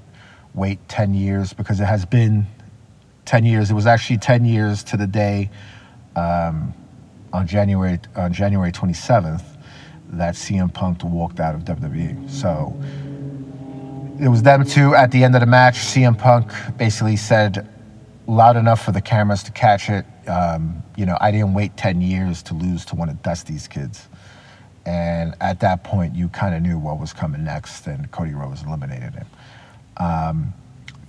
wait 0.55 0.79
10 0.89 1.15
years 1.15 1.53
because 1.53 1.81
it 1.81 1.87
has 1.87 2.05
been 2.05 2.47
10 3.25 3.45
years. 3.45 3.71
It 3.71 3.75
was 3.75 3.87
actually 3.87 4.19
10 4.19 4.45
years 4.45 4.83
to 4.85 4.97
the 4.97 5.07
day 5.07 5.51
um, 6.17 6.75
on 7.33 7.47
January 7.47 7.99
on 8.17 8.33
January 8.33 8.73
27th 8.73 9.45
that 10.13 10.35
CM 10.35 10.73
Punk 10.73 11.05
walked 11.05 11.41
out 11.41 11.55
of 11.55 11.63
WWE. 11.63 12.29
So 12.29 12.77
it 14.21 14.29
was 14.29 14.43
them 14.43 14.65
two 14.65 14.95
at 14.95 15.11
the 15.11 15.23
end 15.23 15.35
of 15.35 15.41
the 15.41 15.47
match. 15.47 15.77
CM 15.77 16.19
Punk 16.19 16.53
basically 16.77 17.17
said 17.17 17.69
loud 18.31 18.57
enough 18.57 18.85
for 18.85 18.93
the 18.93 19.01
cameras 19.01 19.43
to 19.45 19.53
catch 19.53 19.91
it. 19.91 20.07
Um, 20.29 20.83
you 20.97 21.05
know, 21.05 21.19
I 21.21 21.31
didn't 21.31 21.55
wait 21.55 21.77
10 21.77 22.01
years 22.01 22.43
to 22.45 22.55
lose 22.55 22.85
to 22.87 22.97
one 22.97 23.09
of 23.09 23.23
Dusty's 23.23 23.67
kids. 23.67 24.09
And 24.87 25.35
at 25.41 25.61
that 25.61 25.85
point, 25.85 26.15
you 26.15 26.29
kind 26.29 26.55
of 26.55 26.63
knew 26.63 26.79
what 26.79 26.99
was 26.99 27.13
coming 27.13 27.45
next, 27.45 27.87
and 27.87 28.11
Cody 28.13 28.33
Rhodes 28.33 28.63
eliminated 28.63 29.13
him. 29.13 29.27
Um, 29.99 30.55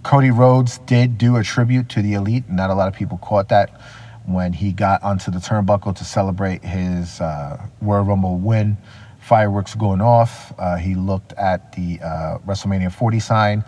Cody 0.04 0.32
Rhodes 0.32 0.80
did 0.80 1.18
do 1.18 1.38
a 1.38 1.44
tribute 1.44 1.88
to 1.90 2.02
the 2.02 2.14
elite. 2.14 2.50
Not 2.50 2.70
a 2.70 2.74
lot 2.74 2.88
of 2.88 2.96
people 2.96 3.18
caught 3.20 3.50
that 3.50 3.80
when 4.26 4.52
he 4.54 4.72
got 4.72 5.02
onto 5.04 5.32
the 5.32 5.40
turnbuckle 5.40 5.96
to 5.96 6.04
celebrate 6.04 6.64
his 6.64 7.22
uh, 7.22 7.66
Rumble 7.82 8.38
win. 8.38 8.78
Fireworks 9.20 9.76
going 9.76 10.02
off. 10.02 10.54
Uh, 10.58 10.76
he 10.78 10.96
looked 10.96 11.34
at 11.34 11.72
the 11.74 12.00
uh, 12.02 12.40
WrestleMania 12.40 12.92
40 12.92 13.20
sign 13.20 13.64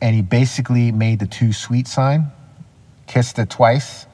and 0.00 0.14
he 0.14 0.22
basically 0.22 0.92
made 0.92 1.18
the 1.18 1.26
Too 1.26 1.52
Sweet 1.52 1.88
sign, 1.88 2.30
kissed 3.06 3.38
it 3.38 3.50
twice, 3.50 4.06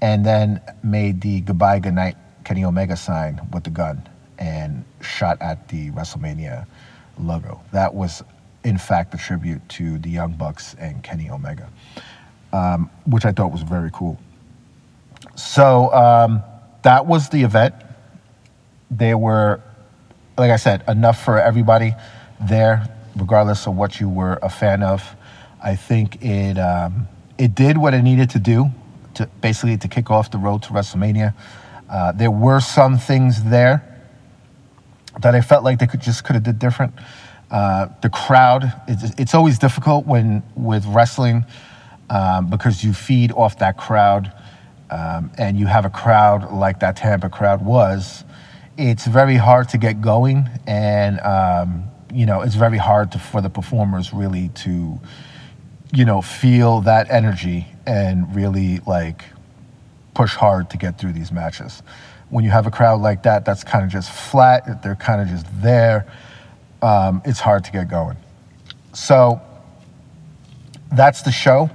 and 0.00 0.24
then 0.24 0.60
made 0.82 1.20
the 1.20 1.40
goodbye, 1.40 1.78
goodnight 1.78 2.16
Kenny 2.44 2.64
Omega 2.64 2.96
sign 2.96 3.40
with 3.52 3.64
the 3.64 3.70
gun 3.70 4.08
and 4.38 4.84
shot 5.00 5.40
at 5.40 5.68
the 5.68 5.90
WrestleMania 5.90 6.66
logo. 7.18 7.60
That 7.72 7.94
was, 7.94 8.22
in 8.64 8.78
fact, 8.78 9.14
a 9.14 9.16
tribute 9.16 9.66
to 9.70 9.98
the 9.98 10.10
Young 10.10 10.32
Bucks 10.32 10.74
and 10.78 11.02
Kenny 11.02 11.30
Omega, 11.30 11.68
um, 12.52 12.90
which 13.06 13.24
I 13.24 13.32
thought 13.32 13.52
was 13.52 13.62
very 13.62 13.90
cool. 13.92 14.18
So 15.34 15.92
um, 15.92 16.42
that 16.82 17.06
was 17.06 17.28
the 17.30 17.42
event. 17.42 17.74
There 18.90 19.18
were, 19.18 19.60
like 20.38 20.50
I 20.50 20.56
said, 20.56 20.84
enough 20.86 21.24
for 21.24 21.40
everybody 21.40 21.94
there, 22.40 22.88
regardless 23.16 23.66
of 23.66 23.76
what 23.76 23.98
you 23.98 24.08
were 24.08 24.38
a 24.42 24.50
fan 24.50 24.82
of. 24.82 25.16
I 25.62 25.74
think 25.74 26.22
it 26.22 26.58
um, 26.58 27.08
it 27.38 27.54
did 27.54 27.78
what 27.78 27.94
it 27.94 28.02
needed 28.02 28.30
to 28.30 28.38
do 28.38 28.70
to 29.14 29.26
basically 29.40 29.76
to 29.78 29.88
kick 29.88 30.10
off 30.10 30.30
the 30.30 30.38
road 30.38 30.62
to 30.64 30.70
WrestleMania. 30.70 31.34
Uh, 31.88 32.12
there 32.12 32.30
were 32.30 32.60
some 32.60 32.98
things 32.98 33.44
there 33.44 33.82
that 35.20 35.34
I 35.34 35.40
felt 35.40 35.64
like 35.64 35.78
they 35.78 35.86
could 35.86 36.00
just 36.00 36.24
could 36.24 36.34
have 36.34 36.42
did 36.42 36.58
different. 36.58 36.94
Uh, 37.50 37.88
the 38.02 38.10
crowd, 38.10 38.72
it's, 38.88 39.18
it's, 39.18 39.34
always 39.34 39.58
difficult 39.58 40.04
when 40.04 40.42
with 40.56 40.84
wrestling 40.86 41.44
um, 42.10 42.50
because 42.50 42.82
you 42.82 42.92
feed 42.92 43.30
off 43.32 43.60
that 43.60 43.76
crowd 43.76 44.32
um, 44.90 45.30
and 45.38 45.56
you 45.56 45.66
have 45.66 45.84
a 45.84 45.90
crowd 45.90 46.52
like 46.52 46.80
that 46.80 46.96
Tampa 46.96 47.28
crowd 47.28 47.64
was, 47.64 48.24
it's 48.76 49.06
very 49.06 49.36
hard 49.36 49.68
to 49.70 49.78
get 49.78 50.00
going, 50.00 50.48
and 50.66 51.20
um, 51.20 51.84
you 52.12 52.26
know 52.26 52.42
it's 52.42 52.56
very 52.56 52.78
hard 52.78 53.12
to, 53.12 53.18
for 53.18 53.40
the 53.40 53.48
performers 53.48 54.12
really 54.12 54.48
to, 54.50 55.00
you 55.92 56.04
know, 56.04 56.20
feel 56.20 56.80
that 56.82 57.10
energy 57.10 57.66
and 57.86 58.34
really 58.34 58.80
like 58.86 59.24
push 60.14 60.34
hard 60.34 60.70
to 60.70 60.76
get 60.76 60.98
through 60.98 61.12
these 61.12 61.30
matches. 61.30 61.82
When 62.30 62.44
you 62.44 62.50
have 62.50 62.66
a 62.66 62.70
crowd 62.70 63.00
like 63.00 63.22
that, 63.22 63.44
that's 63.44 63.62
kind 63.62 63.84
of 63.84 63.90
just 63.90 64.10
flat. 64.10 64.82
They're 64.82 64.96
kind 64.96 65.20
of 65.20 65.28
just 65.28 65.46
there. 65.62 66.06
Um, 66.82 67.22
it's 67.24 67.40
hard 67.40 67.64
to 67.64 67.72
get 67.72 67.88
going. 67.88 68.16
So 68.92 69.40
that's 70.92 71.22
the 71.22 71.30
show. 71.30 71.70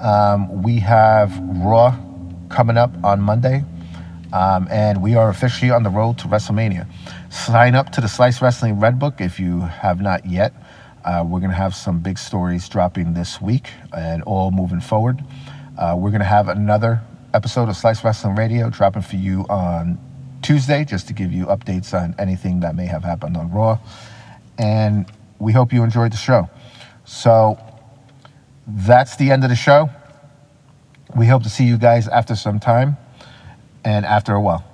Um, 0.00 0.62
we 0.62 0.80
have 0.80 1.38
Raw 1.38 1.96
coming 2.50 2.76
up 2.76 2.92
on 3.02 3.20
Monday. 3.20 3.64
Um, 4.32 4.66
and 4.68 5.00
we 5.00 5.14
are 5.14 5.28
officially 5.28 5.70
on 5.70 5.84
the 5.84 5.90
road 5.90 6.18
to 6.18 6.28
WrestleMania. 6.28 6.88
Sign 7.30 7.76
up 7.76 7.90
to 7.92 8.00
the 8.00 8.08
Slice 8.08 8.42
Wrestling 8.42 8.80
Red 8.80 8.98
Book 8.98 9.20
if 9.20 9.38
you 9.38 9.60
have 9.60 10.00
not 10.00 10.26
yet. 10.26 10.52
Uh, 11.04 11.22
we're 11.26 11.40
going 11.40 11.50
to 11.50 11.56
have 11.56 11.74
some 11.74 12.00
big 12.00 12.18
stories 12.18 12.66
dropping 12.68 13.12
this 13.12 13.40
week 13.40 13.70
and 13.94 14.22
all 14.22 14.50
moving 14.50 14.80
forward. 14.80 15.22
Uh, 15.78 15.94
we're 15.98 16.10
going 16.10 16.20
to 16.20 16.26
have 16.26 16.48
another 16.48 17.02
episode 17.34 17.68
of 17.68 17.76
Slice 17.76 18.02
Wrestling 18.02 18.36
Radio 18.36 18.70
dropping 18.70 19.02
for 19.02 19.16
you 19.16 19.44
on 19.50 19.98
Tuesday 20.40 20.84
just 20.84 21.06
to 21.08 21.12
give 21.12 21.30
you 21.30 21.46
updates 21.46 21.92
on 21.92 22.14
anything 22.18 22.60
that 22.60 22.74
may 22.74 22.86
have 22.86 23.04
happened 23.04 23.36
on 23.36 23.50
Raw. 23.50 23.78
And 24.56 25.04
we 25.38 25.52
hope 25.52 25.72
you 25.74 25.82
enjoyed 25.82 26.12
the 26.12 26.16
show. 26.16 26.48
So 27.04 27.58
that's 28.66 29.16
the 29.16 29.30
end 29.30 29.44
of 29.44 29.50
the 29.50 29.56
show. 29.56 29.90
We 31.14 31.26
hope 31.26 31.42
to 31.42 31.50
see 31.50 31.64
you 31.64 31.76
guys 31.76 32.08
after 32.08 32.34
some 32.34 32.60
time 32.60 32.96
and 33.84 34.06
after 34.06 34.32
a 34.32 34.40
while. 34.40 34.64